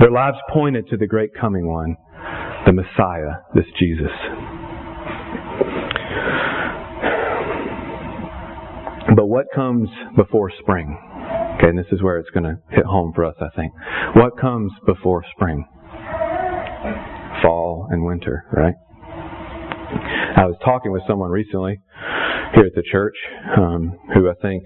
Their 0.00 0.10
lives 0.10 0.36
pointed 0.52 0.88
to 0.88 0.96
the 0.96 1.06
great 1.06 1.30
coming 1.38 1.68
one, 1.68 1.96
the 2.66 2.72
Messiah, 2.72 3.42
this 3.54 3.64
Jesus. 3.78 4.12
But 9.16 9.26
what 9.26 9.46
comes 9.54 9.88
before 10.16 10.52
spring? 10.60 10.96
Okay, 11.58 11.68
and 11.68 11.78
this 11.78 11.90
is 11.90 12.02
where 12.02 12.18
it's 12.18 12.30
going 12.30 12.44
to 12.44 12.58
hit 12.70 12.84
home 12.84 13.12
for 13.14 13.24
us, 13.24 13.34
I 13.40 13.48
think. 13.56 13.72
What 14.14 14.38
comes 14.38 14.72
before 14.86 15.24
spring? 15.34 15.64
Fall 17.42 17.88
and 17.90 18.04
winter, 18.04 18.44
right? 18.52 18.74
I 20.36 20.44
was 20.46 20.56
talking 20.64 20.92
with 20.92 21.02
someone 21.08 21.30
recently 21.30 21.80
here 22.54 22.66
at 22.66 22.74
the 22.74 22.82
church 22.90 23.16
um, 23.56 23.98
who 24.14 24.28
I 24.28 24.34
think 24.40 24.62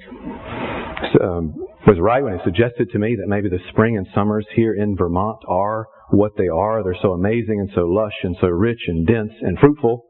um, 1.20 1.54
was 1.86 1.98
right 2.00 2.22
when 2.22 2.34
he 2.34 2.40
suggested 2.44 2.90
to 2.92 2.98
me 2.98 3.16
that 3.16 3.28
maybe 3.28 3.48
the 3.48 3.58
spring 3.70 3.96
and 3.96 4.06
summers 4.14 4.46
here 4.54 4.74
in 4.74 4.96
Vermont 4.96 5.38
are 5.48 5.86
what 6.10 6.32
they 6.36 6.48
are. 6.48 6.82
They're 6.84 6.96
so 7.02 7.12
amazing 7.12 7.58
and 7.60 7.70
so 7.74 7.82
lush 7.82 8.14
and 8.22 8.36
so 8.40 8.46
rich 8.48 8.80
and 8.86 9.06
dense 9.06 9.32
and 9.40 9.58
fruitful 9.58 10.04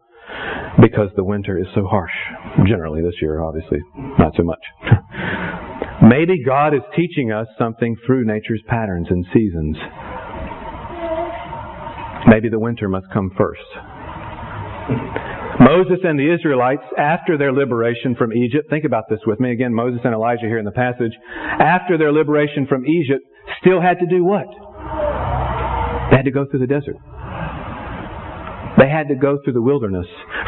because 0.81 1.09
the 1.17 1.25
winter 1.25 1.59
is 1.59 1.67
so 1.75 1.85
harsh. 1.87 2.13
Generally, 2.67 3.03
this 3.03 3.15
year, 3.21 3.43
obviously, 3.43 3.79
not 4.19 4.33
so 4.37 4.43
much. 4.43 4.63
maybe 6.03 6.43
God 6.45 6.75
is 6.75 6.83
teaching 6.97 7.33
us 7.33 7.47
something 7.59 7.97
through 8.07 8.27
nature's 8.27 8.63
patterns 8.69 9.07
and 9.11 9.25
seasons. 9.33 9.77
Maybe 12.29 12.49
the 12.49 12.59
winter 12.59 12.89
must 12.89 13.07
come 13.13 13.31
first. 13.37 13.61
Moses 15.63 15.99
and 16.03 16.19
the 16.19 16.35
Israelites, 16.35 16.83
after 16.99 17.39
their 17.39 17.53
liberation 17.53 18.17
from 18.17 18.33
Egypt, 18.33 18.69
think 18.69 18.85
about 18.85 19.05
this 19.09 19.21
with 19.27 19.39
me 19.39 19.53
again, 19.53 19.73
Moses 19.73 20.01
and 20.05 20.13
Elijah 20.13 20.47
here 20.47 20.59
in 20.59 20.65
the 20.65 20.73
passage, 20.73 21.13
after 21.61 21.97
their 21.97 22.13
liberation 22.13 22.67
from 22.67 22.85
Egypt, 22.85 23.23
still 23.61 23.81
had 23.81 23.99
to 24.01 24.07
do 24.07 24.25
what? 24.25 24.47
They 26.11 26.17
had 26.17 26.25
to 26.25 26.33
go 26.33 26.47
through 26.51 26.61
the 26.61 26.67
desert. 26.67 26.97
They 28.79 28.89
had 28.89 29.09
to 29.09 29.15
go 29.15 29.39
through 29.45 29.53
the 29.53 29.63
wilderness. 29.63 30.07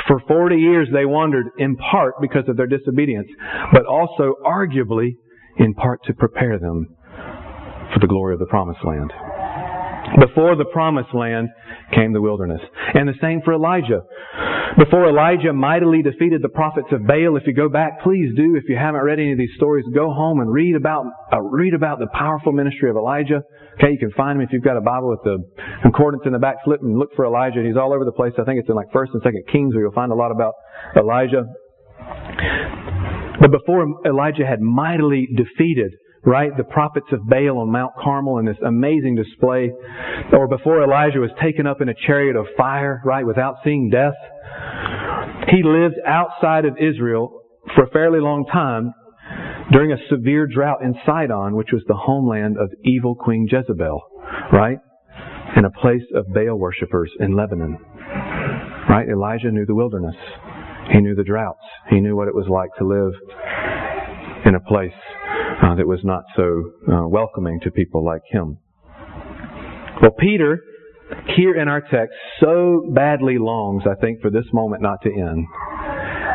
For 0.09 0.20
40 0.27 0.57
years 0.57 0.88
they 0.92 1.05
wandered 1.05 1.46
in 1.59 1.77
part 1.77 2.14
because 2.20 2.48
of 2.48 2.57
their 2.57 2.66
disobedience, 2.66 3.29
but 3.72 3.87
also 3.87 4.35
arguably 4.44 5.16
in 5.59 5.74
part 5.74 6.00
to 6.07 6.14
prepare 6.14 6.59
them 6.59 6.88
for 7.92 8.00
the 8.00 8.09
glory 8.09 8.35
of 8.35 8.40
the 8.40 8.46
promised 8.46 8.85
land. 8.85 9.12
Before 10.20 10.55
the 10.57 10.64
promised 10.72 11.12
land 11.12 11.48
came 11.94 12.12
the 12.12 12.20
wilderness. 12.20 12.61
And 12.94 13.09
the 13.09 13.18
same 13.20 13.42
for 13.44 13.53
Elijah. 13.53 14.03
Before 14.79 15.09
Elijah 15.09 15.53
mightily 15.53 16.03
defeated 16.03 16.42
the 16.42 16.48
prophets 16.48 16.88
of 16.90 17.07
Baal, 17.07 17.37
if 17.37 17.46
you 17.46 17.55
go 17.55 17.68
back, 17.68 18.03
please 18.03 18.35
do. 18.37 18.57
If 18.57 18.64
you 18.68 18.77
haven't 18.77 19.03
read 19.03 19.18
any 19.18 19.33
of 19.33 19.38
these 19.38 19.55
stories, 19.57 19.85
go 19.94 20.12
home 20.12 20.40
and 20.40 20.50
read 20.50 20.74
about 20.74 21.07
uh, 21.33 21.40
read 21.40 21.74
about 21.74 21.98
the 21.98 22.09
powerful 22.12 22.53
ministry 22.53 22.90
of 22.90 22.96
Elijah. 22.96 23.42
Okay, 23.74 23.92
you 23.92 23.98
can 23.98 24.11
find 24.12 24.38
him 24.38 24.46
if 24.46 24.53
you've 24.53 24.62
got 24.62 24.77
a 24.77 24.81
Bible 24.81 25.11
with 25.11 25.22
the 25.24 25.38
concordance 25.83 26.22
in 26.27 26.33
the 26.33 26.38
back. 26.38 26.57
Flip 26.64 26.81
and 26.83 26.98
look 26.98 27.11
for 27.14 27.24
Elijah. 27.24 27.62
He's 27.64 27.77
all 27.77 27.92
over 27.92 28.05
the 28.05 28.12
place. 28.12 28.33
I 28.38 28.44
think 28.44 28.61
it's 28.61 28.68
in 28.68 28.74
like 28.74 28.92
First 28.92 29.12
and 29.14 29.22
Second 29.22 29.44
Kings 29.50 29.74
where 29.74 29.83
you'll 29.83 29.92
find 29.92 30.12
a 30.12 30.16
lot 30.16 30.31
about 30.31 30.55
Elijah. 30.96 31.44
But 33.40 33.50
before 33.50 33.85
Elijah 34.07 34.46
had 34.46 34.61
mightily 34.61 35.29
defeated, 35.35 35.92
right, 36.26 36.50
the 36.56 36.64
prophets 36.64 37.06
of 37.12 37.26
Baal 37.28 37.58
on 37.58 37.70
Mount 37.70 37.92
Carmel 38.02 38.38
in 38.38 38.46
this 38.46 38.56
amazing 38.64 39.16
display, 39.16 39.70
or 40.32 40.48
before 40.48 40.82
Elijah 40.82 41.20
was 41.20 41.30
taken 41.42 41.66
up 41.66 41.80
in 41.80 41.88
a 41.88 41.94
chariot 42.06 42.37
of 42.37 42.46
fire, 42.56 43.00
right, 43.04 43.26
without 43.26 43.56
seeing 43.64 43.90
death, 43.90 44.14
he 45.50 45.62
lived 45.62 45.96
outside 46.06 46.64
of 46.64 46.76
Israel 46.78 47.42
for 47.74 47.84
a 47.84 47.90
fairly 47.90 48.20
long 48.20 48.46
time 48.46 48.92
during 49.72 49.92
a 49.92 49.96
severe 50.10 50.46
drought 50.46 50.82
in 50.82 50.94
Sidon, 51.06 51.56
which 51.56 51.68
was 51.72 51.82
the 51.88 51.94
homeland 51.94 52.56
of 52.58 52.70
evil 52.84 53.14
Queen 53.14 53.46
Jezebel, 53.50 54.00
right? 54.52 54.78
And 55.56 55.66
a 55.66 55.70
place 55.70 56.02
of 56.14 56.26
Baal 56.32 56.56
worshippers 56.56 57.10
in 57.20 57.37
Lebanon. 57.37 57.78
Right? 58.88 59.08
Elijah 59.08 59.50
knew 59.50 59.64
the 59.66 59.74
wilderness. 59.74 60.16
He 60.92 61.00
knew 61.00 61.14
the 61.14 61.24
droughts. 61.24 61.64
He 61.90 62.00
knew 62.00 62.16
what 62.16 62.28
it 62.28 62.34
was 62.34 62.46
like 62.48 62.70
to 62.78 62.84
live 62.84 63.12
in 64.44 64.54
a 64.54 64.60
place 64.60 64.92
uh, 65.64 65.74
that 65.77 65.87
was 65.87 66.00
not 66.05 66.24
so 66.37 66.72
uh, 66.92 67.09
welcoming 67.09 67.61
to 67.61 67.70
people 67.70 68.05
like 68.05 68.22
him. 68.31 68.59
Well, 70.03 70.14
Peter, 70.18 70.61
here 71.37 71.55
in 71.55 71.68
our 71.68 71.81
text, 71.81 72.14
so 72.40 72.90
badly 72.94 73.38
longs, 73.38 73.85
I 73.90 73.94
think, 74.00 74.20
for 74.20 74.31
this 74.31 74.44
moment 74.53 74.83
not 74.83 74.98
to 75.03 75.11
end, 75.11 75.46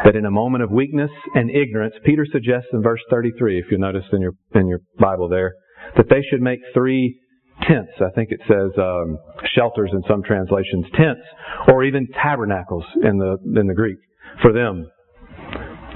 that 0.05 0.15
in 0.15 0.25
a 0.25 0.31
moment 0.31 0.63
of 0.63 0.71
weakness 0.71 1.11
and 1.35 1.49
ignorance, 1.49 1.93
Peter 2.05 2.25
suggests 2.31 2.69
in 2.73 2.81
verse 2.81 3.01
33, 3.09 3.59
if 3.59 3.65
you 3.69 3.77
notice 3.77 4.05
in 4.13 4.21
your 4.21 4.33
in 4.55 4.67
your 4.67 4.79
Bible 4.99 5.27
there, 5.27 5.53
that 5.97 6.05
they 6.09 6.21
should 6.29 6.41
make 6.41 6.59
three 6.73 7.19
tents. 7.67 7.91
I 7.99 8.09
think 8.15 8.29
it 8.31 8.39
says 8.47 8.71
um, 8.77 9.17
shelters 9.53 9.91
in 9.93 10.01
some 10.07 10.23
translations, 10.23 10.85
tents, 10.95 11.21
or 11.67 11.83
even 11.83 12.07
tabernacles 12.23 12.85
in 13.03 13.17
the 13.17 13.37
in 13.59 13.67
the 13.67 13.75
Greek 13.75 13.97
for 14.41 14.53
them. 14.53 14.87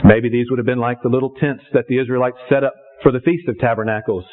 Maybe 0.03 0.29
these 0.29 0.47
would 0.49 0.59
have 0.59 0.65
been 0.65 0.79
like 0.79 0.97
the 1.01 1.09
little 1.09 1.33
tents 1.39 1.63
that 1.73 1.85
the 1.87 1.97
Israelites 1.99 2.37
set 2.49 2.63
up 2.65 2.73
for 3.01 3.11
the 3.11 3.19
Feast 3.21 3.47
of 3.47 3.57
Tabernacles. 3.59 4.25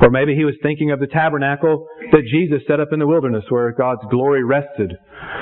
Or 0.00 0.10
maybe 0.10 0.34
he 0.34 0.44
was 0.44 0.54
thinking 0.62 0.90
of 0.90 1.00
the 1.00 1.06
tabernacle 1.06 1.86
that 2.12 2.22
Jesus 2.30 2.62
set 2.66 2.80
up 2.80 2.88
in 2.92 2.98
the 2.98 3.06
wilderness 3.06 3.44
where 3.48 3.72
God's 3.72 4.02
glory 4.10 4.44
rested 4.44 4.92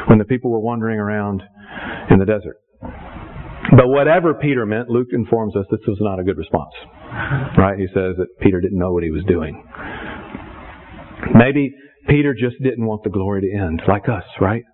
when 0.08 0.18
the 0.18 0.24
people 0.24 0.50
were 0.50 0.60
wandering 0.60 0.98
around 0.98 1.42
in 2.10 2.18
the 2.18 2.26
desert. 2.26 2.56
But 3.76 3.88
whatever 3.88 4.34
Peter 4.34 4.66
meant, 4.66 4.88
Luke 4.88 5.08
informs 5.12 5.56
us 5.56 5.64
this 5.70 5.80
was 5.86 5.98
not 6.00 6.18
a 6.18 6.24
good 6.24 6.36
response. 6.36 6.74
Right? 7.56 7.78
He 7.78 7.86
says 7.86 8.16
that 8.18 8.26
Peter 8.40 8.60
didn't 8.60 8.78
know 8.78 8.92
what 8.92 9.02
he 9.02 9.10
was 9.10 9.24
doing. 9.24 9.64
Maybe 11.34 11.72
Peter 12.08 12.34
just 12.34 12.56
didn't 12.62 12.84
want 12.84 13.04
the 13.04 13.10
glory 13.10 13.42
to 13.42 13.56
end, 13.56 13.82
like 13.86 14.08
us, 14.08 14.24
right? 14.40 14.64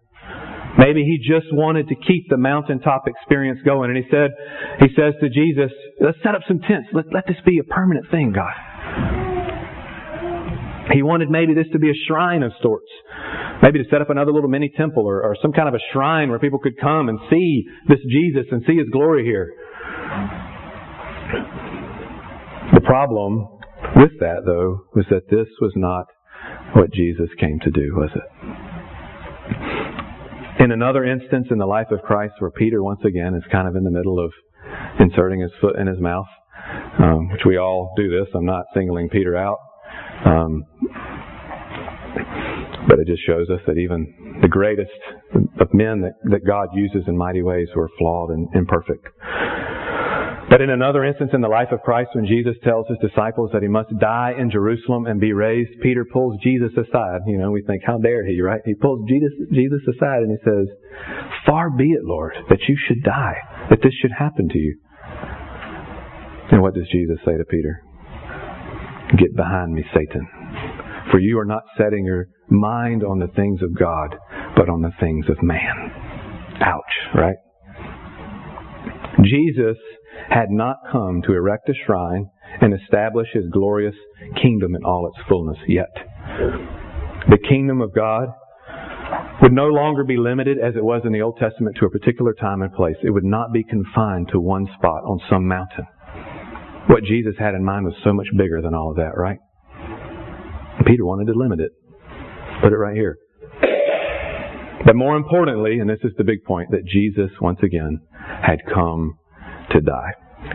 Maybe 0.79 1.03
he 1.03 1.19
just 1.19 1.53
wanted 1.53 1.89
to 1.89 1.95
keep 1.95 2.29
the 2.29 2.37
mountaintop 2.37 3.05
experience 3.07 3.61
going. 3.65 3.91
And 3.91 3.99
he 3.99 4.09
said, 4.11 4.31
he 4.81 4.87
says 4.95 5.15
to 5.21 5.29
Jesus, 5.29 5.73
let's 6.01 6.19
set 6.23 6.35
up 6.35 6.43
some 6.47 6.61
tents. 6.61 6.89
Let, 6.93 7.07
let 7.13 7.27
this 7.27 7.37
be 7.45 7.59
a 7.59 7.65
permanent 7.65 8.07
thing, 8.11 8.33
God. 8.33 8.55
He 10.93 11.03
wanted 11.03 11.29
maybe 11.31 11.55
this 11.55 11.67
to 11.73 11.79
be 11.79 11.91
a 11.91 11.99
shrine 12.07 12.43
of 12.43 12.53
sorts. 12.63 12.89
Maybe 13.63 13.83
to 13.83 13.85
set 13.91 14.01
up 14.01 14.11
another 14.11 14.33
little 14.33 14.49
mini 14.49 14.73
temple 14.77 15.05
or, 15.05 15.23
or 15.23 15.37
some 15.43 15.53
kind 15.53 15.69
of 15.69 15.75
a 15.75 15.81
shrine 15.93 16.31
where 16.31 16.39
people 16.39 16.59
could 16.59 16.79
come 16.81 17.09
and 17.09 17.19
see 17.29 17.65
this 17.89 17.99
Jesus 18.09 18.47
and 18.51 18.63
see 18.67 18.77
His 18.77 18.89
glory 18.91 19.25
here. 19.25 19.53
The 22.75 22.81
problem 22.81 23.49
with 23.97 24.13
that, 24.21 24.43
though, 24.47 24.87
was 24.95 25.05
that 25.11 25.29
this 25.31 25.49
was 25.61 25.73
not 25.77 26.07
what 26.75 26.93
Jesus 26.93 27.29
came 27.39 27.59
to 27.61 27.71
do, 27.71 27.95
was 27.95 28.11
it? 28.15 28.23
In 30.63 30.73
another 30.73 31.05
instance 31.05 31.49
in 31.51 31.59
the 31.59 31.67
life 31.67 31.91
of 31.91 32.03
Christ 32.03 32.35
where 32.39 32.51
Peter 32.51 32.83
once 32.83 33.01
again 33.05 33.35
is 33.35 33.43
kind 33.51 33.69
of 33.69 33.77
in 33.77 33.85
the 33.85 33.91
middle 33.91 34.19
of 34.19 34.33
inserting 35.01 35.41
his 35.41 35.51
foot 35.61 35.79
in 35.79 35.87
his 35.87 36.01
mouth, 36.01 36.27
um, 36.99 37.31
which 37.31 37.43
we 37.47 37.57
all 37.57 37.93
do 37.97 38.11
this. 38.11 38.29
I'm 38.35 38.47
not 38.47 38.65
singling 38.75 39.09
Peter 39.09 39.37
out. 39.37 39.59
Um, 40.25 40.65
but 42.89 42.99
it 42.99 43.07
just 43.07 43.23
shows 43.27 43.49
us 43.51 43.61
that 43.67 43.77
even 43.77 44.39
the 44.41 44.49
greatest 44.49 44.91
of 45.61 45.69
men 45.75 46.01
that, 46.01 46.15
that 46.31 46.47
God 46.47 46.69
uses 46.75 47.05
in 47.07 47.17
mighty 47.17 47.43
ways 47.43 47.69
were 47.77 47.91
flawed 47.99 48.31
and 48.31 48.49
imperfect. 48.55 49.07
But 50.51 50.63
in 50.63 50.71
another 50.71 51.05
instance 51.05 51.31
in 51.35 51.43
the 51.43 51.49
life 51.49 51.69
of 51.73 51.83
Christ, 51.83 52.11
when 52.15 52.27
Jesus 52.27 52.57
tells 52.65 52.87
his 52.89 52.99
disciples 53.11 53.51
that 53.53 53.63
he 53.63 53.69
must 53.69 53.91
die 54.01 54.33
in 54.39 54.51
Jerusalem 54.51 55.05
and 55.07 55.21
be 55.21 55.35
raised, 55.35 55.81
Peter 55.83 56.07
pulls 56.11 56.41
Jesus 56.43 56.73
aside. 56.73 57.21
You 57.27 57.37
know, 57.37 57.51
we 57.51 57.63
think, 57.63 57.83
how 57.85 57.99
dare 57.99 58.25
he, 58.25 58.41
right? 58.41 58.63
He 58.65 58.75
pulls 58.75 59.07
Jesus, 59.09 59.33
Jesus 59.53 59.81
aside 59.95 60.23
and 60.23 60.31
he 60.31 60.39
says, 60.43 60.67
Far 61.45 61.71
be 61.71 61.91
it, 61.93 62.03
Lord, 62.03 62.33
that 62.49 62.61
you 62.67 62.79
should 62.87 63.03
die, 63.03 63.37
that 63.69 63.81
this 63.83 63.93
should 64.01 64.13
happen 64.19 64.49
to 64.49 64.59
you. 64.59 64.79
And 66.51 66.63
what 66.63 66.75
does 66.75 66.89
Jesus 66.91 67.19
say 67.27 67.37
to 67.37 67.45
Peter? 67.45 67.83
Get 69.19 69.37
behind 69.37 69.73
me, 69.73 69.85
Satan. 69.95 70.27
For 71.11 71.19
you 71.19 71.39
are 71.39 71.45
not 71.45 71.63
setting 71.77 72.07
your 72.07 72.27
mind 72.49 73.05
on 73.05 73.19
the 73.19 73.29
things 73.29 73.61
of 73.63 73.79
God, 73.79 74.17
but 74.57 74.71
on 74.71 74.81
the 74.81 74.93
things 74.99 75.27
of 75.29 75.43
man. 75.43 75.93
Ouch, 76.61 77.15
right? 77.15 77.37
Jesus 79.23 79.77
had 80.29 80.51
not 80.51 80.77
come 80.91 81.23
to 81.23 81.33
erect 81.33 81.69
a 81.69 81.75
shrine 81.87 82.31
and 82.61 82.75
establish 82.75 83.29
his 83.33 83.45
glorious 83.53 83.95
kingdom 84.41 84.75
in 84.75 84.85
all 84.85 85.11
its 85.13 85.29
fullness 85.29 85.59
yet. 85.67 85.95
The 87.29 87.39
kingdom 87.49 87.81
of 87.81 87.95
God 87.95 88.29
would 89.43 89.53
no 89.53 89.67
longer 89.67 90.05
be 90.05 90.17
limited 90.17 90.59
as 90.59 90.75
it 90.77 90.85
was 90.85 91.03
in 91.05 91.13
the 91.13 91.23
Old 91.23 91.39
Testament 91.39 91.77
to 91.81 91.87
a 91.87 91.91
particular 91.91 92.35
time 92.35 92.63
and 92.63 92.73
place. 92.73 92.97
It 93.03 93.11
would 93.11 93.25
not 93.25 93.53
be 93.53 93.63
confined 93.63 94.29
to 94.33 94.41
one 94.41 94.67
spot 94.79 95.03
on 95.05 95.21
some 95.31 95.47
mountain. 95.47 95.87
What 96.89 97.05
Jesus 97.05 97.35
had 97.39 97.55
in 97.55 97.65
mind 97.65 97.85
was 97.85 97.95
so 98.03 98.13
much 98.13 98.29
bigger 98.37 98.61
than 98.63 98.75
all 98.75 98.91
of 98.91 98.97
that, 98.97 99.17
right? 99.17 99.39
Peter 100.87 101.05
wanted 101.05 101.31
to 101.33 101.39
limit 101.39 101.61
it. 101.61 101.73
Put 102.63 102.73
it 102.73 102.77
right 102.77 102.97
here. 102.97 103.19
But 104.85 104.97
more 104.97 105.17
importantly, 105.17 105.81
and 105.81 105.91
this 105.91 105.99
is 106.03 106.13
the 106.17 106.25
big 106.25 106.45
point, 106.45 106.71
that 106.71 106.87
Jesus 106.87 107.31
once 107.41 107.59
again 107.63 108.01
had 108.43 108.61
come 108.73 109.18
to 109.73 109.81
die. 109.81 110.13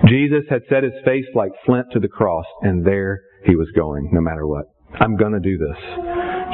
Jesus 0.07 0.43
had 0.49 0.61
set 0.69 0.83
his 0.83 0.93
face 1.05 1.25
like 1.35 1.51
flint 1.65 1.87
to 1.91 1.99
the 1.99 2.07
cross, 2.07 2.45
and 2.61 2.85
there 2.85 3.21
he 3.45 3.55
was 3.55 3.69
going, 3.75 4.09
no 4.11 4.21
matter 4.21 4.47
what. 4.47 4.65
I'm 4.99 5.17
going 5.17 5.33
to 5.33 5.39
do 5.39 5.57
this, 5.57 5.77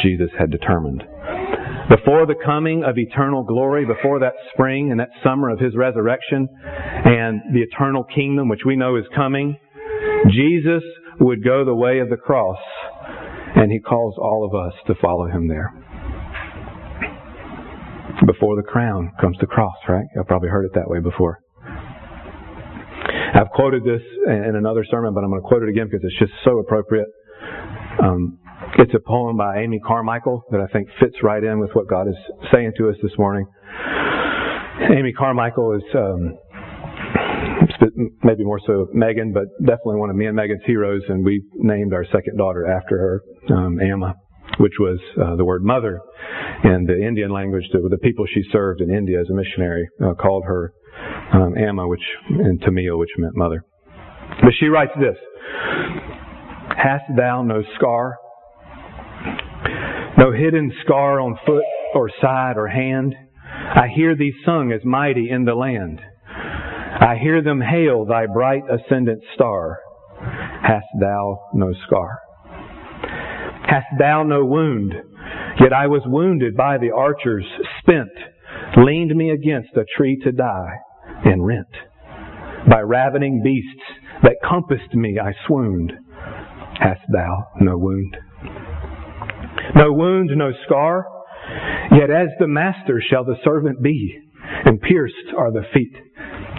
Jesus 0.02 0.30
had 0.38 0.50
determined. 0.50 1.04
Before 1.90 2.26
the 2.26 2.36
coming 2.46 2.84
of 2.84 2.98
eternal 2.98 3.44
glory, 3.44 3.86
before 3.86 4.20
that 4.20 4.34
spring 4.54 4.92
and 4.92 5.00
that 5.00 5.10
summer 5.24 5.50
of 5.50 5.60
his 5.60 5.76
resurrection 5.76 6.48
and 6.64 7.42
the 7.54 7.62
eternal 7.62 8.04
kingdom 8.04 8.48
which 8.48 8.62
we 8.66 8.76
know 8.76 8.96
is 8.96 9.06
coming, 9.16 9.58
Jesus 10.30 10.84
would 11.20 11.44
go 11.44 11.66
the 11.66 11.76
way 11.76 12.00
of 12.00 12.10
the 12.10 12.18
cross, 12.18 12.60
and 13.56 13.72
he 13.72 13.80
calls 13.80 14.16
all 14.18 14.46
of 14.46 14.56
us 14.56 14.74
to 14.88 14.96
follow 15.02 15.28
him 15.28 15.48
there. 15.48 15.74
Before 18.26 18.56
the 18.56 18.68
crown 18.68 19.12
comes 19.20 19.38
the 19.40 19.48
cross, 19.48 19.76
right? 19.88 20.06
You've 20.16 20.28
probably 20.28 20.50
heard 20.50 20.66
it 20.66 20.74
that 20.76 20.90
way 20.90 21.00
before. 21.00 21.40
I've 23.40 23.52
quoted 23.52 23.86
this 23.86 24.02
in 24.28 24.56
another 24.58 24.84
sermon, 24.92 25.14
but 25.14 25.24
I'm 25.24 25.30
going 25.30 25.42
to 25.42 25.48
quote 25.48 25.64
it 25.64 25.70
again 25.70 25.88
because 25.90 26.04
it's 26.04 26.20
just 26.20 26.34
so 26.44 26.60
appropriate. 26.60 27.08
Um, 28.04 28.38
it's 28.78 28.94
a 28.94 29.00
poem 29.00 29.38
by 29.38 29.60
Amy 29.60 29.80
Carmichael 29.80 30.44
that 30.52 30.60
I 30.60 30.68
think 30.74 30.90
fits 31.00 31.16
right 31.24 31.42
in 31.42 31.60
with 31.60 31.72
what 31.72 31.88
God 31.88 32.10
is 32.10 32.18
saying 32.52 32.74
to 32.78 32.90
us 32.90 32.96
this 33.02 33.14
morning. 33.18 33.46
Amy 34.94 35.14
Carmichael 35.14 35.78
is 35.78 35.84
um, 35.96 36.38
maybe 38.24 38.44
more 38.44 38.60
so 38.68 38.88
Megan, 38.92 39.32
but 39.32 39.46
definitely 39.60 39.96
one 39.96 40.10
of 40.10 40.18
me 40.18 40.26
and 40.26 40.36
Megan's 40.36 40.64
heroes, 40.66 41.04
and 41.08 41.24
we 41.24 41.42
named 41.56 41.94
our 41.94 42.04
second 42.12 42.38
daughter 42.38 42.68
after 42.68 42.98
her, 42.98 43.56
um, 43.56 43.80
Amma, 43.80 44.16
which 44.60 44.74
was 44.82 45.00
uh, 45.22 45.38
the 45.38 45.46
word 45.46 45.64
mother 45.64 46.02
in 46.66 46.84
the 46.86 47.08
Indian 47.08 47.32
language. 47.32 47.64
The, 47.72 47.88
the 47.90 48.00
people 48.00 48.26
she 48.34 48.44
served 48.52 48.82
in 48.82 48.94
India 48.94 49.22
as 49.22 49.30
a 49.30 49.34
missionary 49.34 49.88
uh, 50.04 50.14
called 50.16 50.44
her 50.46 50.74
um, 51.34 51.58
Amma, 51.58 51.88
which 51.88 52.04
in 52.30 52.60
Tamil, 52.60 52.98
which 52.98 53.10
meant 53.18 53.36
mother. 53.36 53.64
But 54.42 54.54
she 54.60 54.68
writes 54.68 54.92
this: 55.00 55.18
Hast 56.78 57.06
thou 57.16 57.44
no 57.44 57.64
scar, 57.76 58.18
no 60.18 60.32
hidden 60.32 60.72
scar 60.84 61.20
on 61.20 61.38
foot 61.46 61.64
or 61.94 62.10
side 62.22 62.58
or 62.58 62.68
hand? 62.68 63.16
I 63.52 63.88
hear 63.94 64.16
thee 64.16 64.34
sung 64.46 64.72
as 64.72 64.84
mighty 64.86 65.30
in 65.30 65.46
the 65.46 65.56
land. 65.56 66.00
I 66.26 67.16
hear 67.22 67.42
them 67.42 67.62
hail 67.62 68.06
thy 68.06 68.26
bright 68.26 68.64
ascendant 68.70 69.24
star. 69.36 69.80
Hast 70.64 70.88
thou 71.00 71.50
no 71.54 71.74
scar? 71.86 72.20
Hast 73.68 73.88
thou 74.00 74.24
no 74.24 74.46
wound? 74.46 74.94
Yet 75.60 75.74
I 75.74 75.88
was 75.88 76.02
wounded 76.06 76.56
by 76.56 76.78
the 76.78 76.92
archers, 76.92 77.46
spent, 77.80 78.10
leaned 78.78 79.16
me 79.16 79.32
against 79.32 79.76
a 79.76 79.86
tree 79.98 80.20
to 80.24 80.32
die 80.32 80.78
and 81.26 81.46
rent. 81.46 81.68
By 82.70 82.82
ravening 82.82 83.42
beasts 83.44 83.84
that 84.24 84.38
compassed 84.48 84.94
me, 84.94 85.18
I 85.20 85.34
swooned. 85.48 85.94
Hast 86.80 87.02
thou 87.12 87.48
no 87.62 87.78
wound? 87.78 88.18
No 89.76 89.92
wound, 89.94 90.32
no 90.36 90.52
scar, 90.66 91.06
yet 91.92 92.10
as 92.10 92.30
the 92.40 92.48
master 92.48 93.02
shall 93.10 93.24
the 93.26 93.36
servant 93.44 93.82
be, 93.82 94.18
and 94.66 94.82
pierced 94.82 95.34
are 95.38 95.52
the 95.52 95.64
feet 95.74 95.94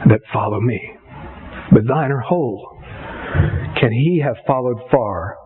that 0.08 0.20
follow 0.32 0.60
me. 0.60 0.80
but 1.72 1.86
thine 1.86 2.10
are 2.10 2.20
whole. 2.20 2.78
Can 3.80 3.92
he 3.92 4.20
have 4.24 4.36
followed 4.46 4.78
far 4.90 5.36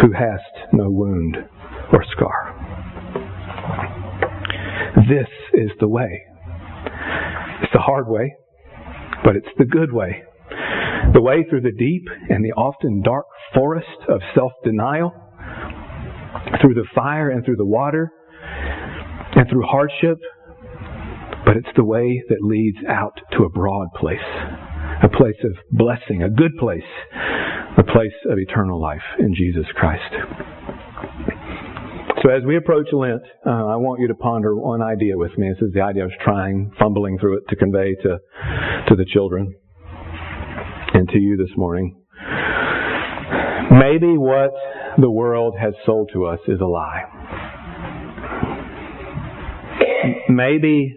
who 0.00 0.12
hast 0.12 0.72
no 0.72 0.90
wound 0.90 1.36
or 1.92 2.04
scar? 2.16 2.54
This 5.08 5.28
is 5.54 5.70
the 5.80 5.88
way. 5.88 6.22
It's 7.62 7.72
the 7.72 7.80
hard 7.80 8.08
way, 8.08 8.34
but 9.26 9.34
it's 9.34 9.58
the 9.58 9.64
good 9.64 9.92
way. 9.92 10.22
The 11.12 11.20
way 11.20 11.44
through 11.50 11.62
the 11.62 11.72
deep 11.72 12.04
and 12.30 12.44
the 12.44 12.52
often 12.52 13.02
dark 13.02 13.26
forest 13.52 13.88
of 14.08 14.20
self 14.36 14.52
denial, 14.62 15.12
through 16.60 16.74
the 16.74 16.86
fire 16.94 17.30
and 17.30 17.44
through 17.44 17.56
the 17.56 17.66
water, 17.66 18.12
and 19.34 19.50
through 19.50 19.66
hardship, 19.66 20.18
but 21.44 21.56
it's 21.56 21.74
the 21.74 21.84
way 21.84 22.22
that 22.28 22.38
leads 22.40 22.78
out 22.88 23.18
to 23.32 23.42
a 23.42 23.50
broad 23.50 23.88
place, 23.98 24.18
a 25.02 25.08
place 25.08 25.42
of 25.42 25.56
blessing, 25.72 26.22
a 26.22 26.30
good 26.30 26.56
place, 26.60 26.82
a 27.76 27.82
place 27.82 28.14
of 28.30 28.38
eternal 28.38 28.80
life 28.80 29.02
in 29.18 29.34
Jesus 29.34 29.66
Christ. 29.74 30.14
So 32.22 32.30
as 32.30 32.42
we 32.46 32.56
approach 32.56 32.88
Lent, 32.92 33.22
uh, 33.44 33.50
I 33.50 33.76
want 33.76 34.00
you 34.00 34.08
to 34.08 34.14
ponder 34.14 34.56
one 34.56 34.80
idea 34.80 35.18
with 35.18 35.36
me. 35.36 35.50
This 35.50 35.68
is 35.68 35.74
the 35.74 35.82
idea 35.82 36.02
I 36.02 36.06
was 36.06 36.14
trying, 36.24 36.72
fumbling 36.78 37.18
through 37.18 37.38
it 37.38 37.44
to 37.50 37.56
convey 37.56 37.94
to, 37.94 38.18
to 38.88 38.96
the 38.96 39.04
children 39.12 39.54
and 40.94 41.08
to 41.10 41.18
you 41.18 41.36
this 41.36 41.54
morning. 41.56 41.94
Maybe 43.70 44.16
what 44.16 44.50
the 44.98 45.10
world 45.10 45.56
has 45.60 45.74
sold 45.84 46.10
to 46.14 46.24
us 46.24 46.38
is 46.48 46.60
a 46.60 46.64
lie. 46.64 47.02
Maybe 50.30 50.94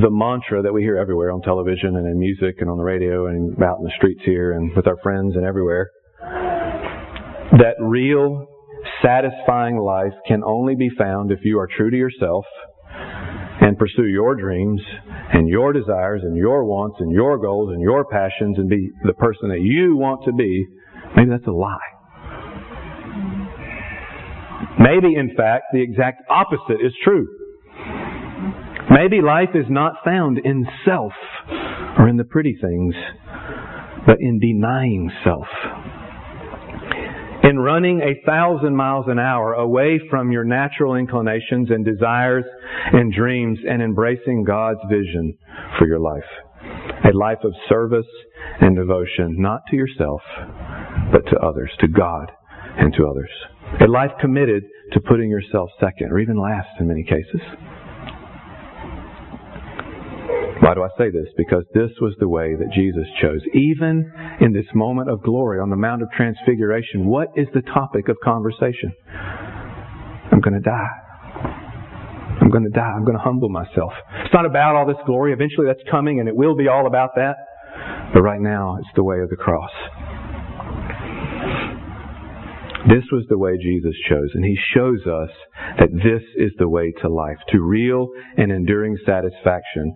the 0.00 0.10
mantra 0.10 0.62
that 0.62 0.72
we 0.72 0.82
hear 0.82 0.96
everywhere 0.96 1.30
on 1.30 1.42
television 1.42 1.96
and 1.96 2.06
in 2.06 2.18
music 2.18 2.56
and 2.60 2.70
on 2.70 2.78
the 2.78 2.84
radio 2.84 3.26
and 3.26 3.62
out 3.62 3.78
in 3.78 3.84
the 3.84 3.92
streets 3.96 4.20
here 4.24 4.52
and 4.52 4.74
with 4.74 4.86
our 4.86 4.96
friends 5.02 5.36
and 5.36 5.44
everywhere 5.44 5.90
that 7.52 7.74
real 7.80 8.46
satisfying 9.02 9.76
life 9.78 10.12
can 10.26 10.42
only 10.44 10.74
be 10.74 10.90
found 10.98 11.30
if 11.30 11.40
you 11.42 11.58
are 11.58 11.68
true 11.76 11.90
to 11.90 11.96
yourself 11.96 12.44
and 13.60 13.78
pursue 13.78 14.06
your 14.06 14.34
dreams 14.34 14.80
and 15.32 15.48
your 15.48 15.72
desires 15.72 16.22
and 16.24 16.36
your 16.36 16.64
wants 16.64 16.96
and 17.00 17.12
your 17.12 17.38
goals 17.38 17.70
and 17.72 17.80
your 17.80 18.04
passions 18.06 18.56
and 18.58 18.68
be 18.68 18.90
the 19.04 19.12
person 19.14 19.48
that 19.48 19.60
you 19.60 19.96
want 19.96 20.24
to 20.24 20.32
be, 20.32 20.66
maybe 21.16 21.30
that's 21.30 21.46
a 21.46 21.50
lie. 21.50 21.78
Maybe, 24.78 25.14
in 25.16 25.34
fact, 25.36 25.64
the 25.72 25.82
exact 25.82 26.22
opposite 26.30 26.80
is 26.84 26.92
true. 27.02 27.26
Maybe 28.90 29.20
life 29.20 29.50
is 29.54 29.66
not 29.68 29.94
found 30.04 30.38
in 30.38 30.66
self 30.84 31.12
or 31.98 32.08
in 32.08 32.16
the 32.16 32.24
pretty 32.24 32.56
things, 32.60 32.94
but 34.06 34.16
in 34.20 34.38
denying 34.38 35.10
self 35.24 35.46
in 37.48 37.58
running 37.58 38.02
a 38.02 38.20
thousand 38.26 38.76
miles 38.76 39.06
an 39.08 39.18
hour 39.18 39.54
away 39.54 39.98
from 40.10 40.30
your 40.30 40.44
natural 40.44 40.96
inclinations 40.96 41.70
and 41.70 41.82
desires 41.82 42.44
and 42.92 43.12
dreams 43.12 43.58
and 43.66 43.80
embracing 43.80 44.44
God's 44.44 44.80
vision 44.90 45.34
for 45.78 45.86
your 45.86 45.98
life. 45.98 46.28
A 47.10 47.16
life 47.16 47.38
of 47.44 47.52
service 47.68 48.06
and 48.60 48.76
devotion, 48.76 49.36
not 49.38 49.62
to 49.70 49.76
yourself, 49.76 50.20
but 51.10 51.24
to 51.30 51.38
others, 51.38 51.70
to 51.80 51.88
God 51.88 52.30
and 52.76 52.92
to 52.94 53.06
others. 53.06 53.30
A 53.80 53.90
life 53.90 54.10
committed 54.20 54.64
to 54.92 55.00
putting 55.00 55.30
yourself 55.30 55.70
second, 55.80 56.12
or 56.12 56.18
even 56.18 56.38
last 56.38 56.68
in 56.80 56.88
many 56.88 57.02
cases. 57.02 57.40
Why 60.60 60.74
do 60.74 60.82
I 60.82 60.88
say 60.98 61.10
this? 61.10 61.28
Because 61.36 61.64
this 61.72 61.90
was 62.00 62.14
the 62.18 62.28
way 62.28 62.56
that 62.56 62.72
Jesus 62.74 63.06
chose. 63.22 63.40
Even 63.54 64.10
in 64.40 64.52
this 64.52 64.66
moment 64.74 65.08
of 65.08 65.22
glory 65.22 65.60
on 65.60 65.70
the 65.70 65.76
Mount 65.76 66.02
of 66.02 66.08
Transfiguration, 66.16 67.06
what 67.06 67.28
is 67.36 67.46
the 67.54 67.62
topic 67.62 68.08
of 68.08 68.16
conversation? 68.24 68.92
I'm 70.32 70.40
going 70.40 70.54
to 70.54 70.60
die. 70.60 70.96
I'm 72.40 72.50
going 72.50 72.64
to 72.64 72.70
die. 72.70 72.92
I'm 72.94 73.04
going 73.04 73.16
to 73.16 73.22
humble 73.22 73.48
myself. 73.48 73.92
It's 74.24 74.34
not 74.34 74.46
about 74.46 74.74
all 74.74 74.86
this 74.86 74.96
glory. 75.06 75.32
Eventually 75.32 75.66
that's 75.66 75.82
coming 75.90 76.18
and 76.18 76.28
it 76.28 76.34
will 76.34 76.56
be 76.56 76.66
all 76.66 76.86
about 76.86 77.10
that. 77.16 77.36
But 78.12 78.22
right 78.22 78.40
now, 78.40 78.78
it's 78.80 78.88
the 78.96 79.04
way 79.04 79.20
of 79.20 79.30
the 79.30 79.36
cross. 79.36 79.70
This 82.88 83.04
was 83.12 83.24
the 83.28 83.38
way 83.38 83.56
Jesus 83.58 83.94
chose, 84.08 84.30
and 84.34 84.44
He 84.44 84.56
shows 84.74 85.00
us 85.06 85.30
that 85.78 85.92
this 85.92 86.22
is 86.36 86.52
the 86.58 86.68
way 86.68 86.92
to 87.02 87.08
life, 87.08 87.38
to 87.50 87.60
real 87.60 88.08
and 88.36 88.50
enduring 88.50 88.96
satisfaction. 89.04 89.94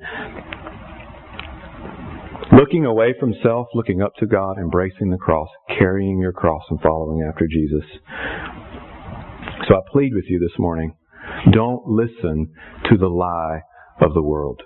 Looking 2.52 2.84
away 2.84 3.14
from 3.18 3.34
self, 3.42 3.68
looking 3.74 4.02
up 4.02 4.12
to 4.18 4.26
God, 4.26 4.58
embracing 4.58 5.10
the 5.10 5.16
cross, 5.16 5.48
carrying 5.78 6.18
your 6.18 6.32
cross, 6.32 6.62
and 6.68 6.80
following 6.80 7.26
after 7.26 7.46
Jesus. 7.46 7.88
So 9.68 9.74
I 9.74 9.80
plead 9.90 10.12
with 10.14 10.24
you 10.28 10.38
this 10.38 10.58
morning 10.58 10.94
don't 11.50 11.86
listen 11.86 12.52
to 12.90 12.96
the 12.96 13.08
lie 13.08 13.62
of 14.00 14.14
the 14.14 14.22
world. 14.22 14.62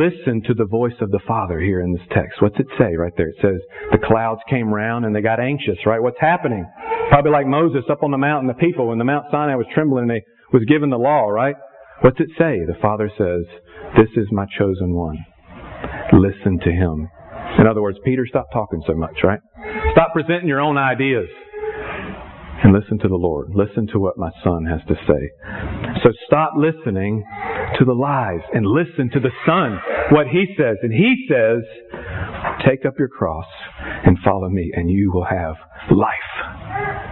Listen 0.00 0.40
to 0.46 0.54
the 0.54 0.64
voice 0.64 0.96
of 1.02 1.10
the 1.10 1.20
Father 1.28 1.60
here 1.60 1.82
in 1.82 1.92
this 1.92 2.06
text. 2.10 2.40
What's 2.40 2.58
it 2.58 2.66
say 2.78 2.96
right 2.96 3.12
there? 3.18 3.28
It 3.28 3.36
says, 3.42 3.60
the 3.92 3.98
clouds 3.98 4.40
came 4.48 4.72
round 4.72 5.04
and 5.04 5.14
they 5.14 5.20
got 5.20 5.40
anxious, 5.40 5.76
right? 5.84 6.00
What's 6.00 6.18
happening? 6.18 6.64
Probably 7.10 7.32
like 7.32 7.46
Moses 7.46 7.84
up 7.90 8.02
on 8.02 8.10
the 8.10 8.16
mountain, 8.16 8.48
the 8.48 8.54
people, 8.54 8.88
when 8.88 8.96
the 8.96 9.04
Mount 9.04 9.26
Sinai 9.30 9.56
was 9.56 9.66
trembling 9.74 10.08
and 10.08 10.10
they 10.10 10.22
was 10.54 10.64
given 10.64 10.88
the 10.88 10.96
law, 10.96 11.28
right? 11.28 11.54
What's 12.00 12.18
it 12.18 12.30
say? 12.38 12.64
The 12.64 12.80
Father 12.80 13.10
says, 13.18 13.44
this 13.94 14.08
is 14.16 14.26
my 14.32 14.46
chosen 14.58 14.94
one. 14.94 15.18
Listen 16.14 16.58
to 16.60 16.70
him. 16.70 17.10
In 17.58 17.66
other 17.66 17.82
words, 17.82 17.98
Peter, 18.02 18.24
stop 18.26 18.46
talking 18.54 18.82
so 18.86 18.94
much, 18.94 19.18
right? 19.22 19.40
Stop 19.92 20.14
presenting 20.14 20.48
your 20.48 20.62
own 20.62 20.78
ideas 20.78 21.28
and 22.64 22.72
listen 22.72 22.98
to 23.00 23.08
the 23.08 23.16
Lord. 23.16 23.50
Listen 23.54 23.86
to 23.88 23.98
what 23.98 24.16
my 24.16 24.30
son 24.42 24.64
has 24.64 24.80
to 24.88 24.94
say. 24.94 25.89
So 26.02 26.10
stop 26.26 26.52
listening 26.56 27.24
to 27.78 27.84
the 27.84 27.92
lies 27.92 28.40
and 28.52 28.66
listen 28.66 29.10
to 29.10 29.20
the 29.20 29.30
son, 29.46 29.78
what 30.12 30.26
he 30.26 30.46
says. 30.56 30.76
And 30.82 30.92
he 30.92 31.26
says, 31.28 31.62
take 32.66 32.84
up 32.84 32.94
your 32.98 33.08
cross 33.08 33.46
and 34.04 34.16
follow 34.24 34.48
me 34.48 34.70
and 34.74 34.90
you 34.90 35.10
will 35.12 35.26
have 35.26 35.56
life. 35.90 36.59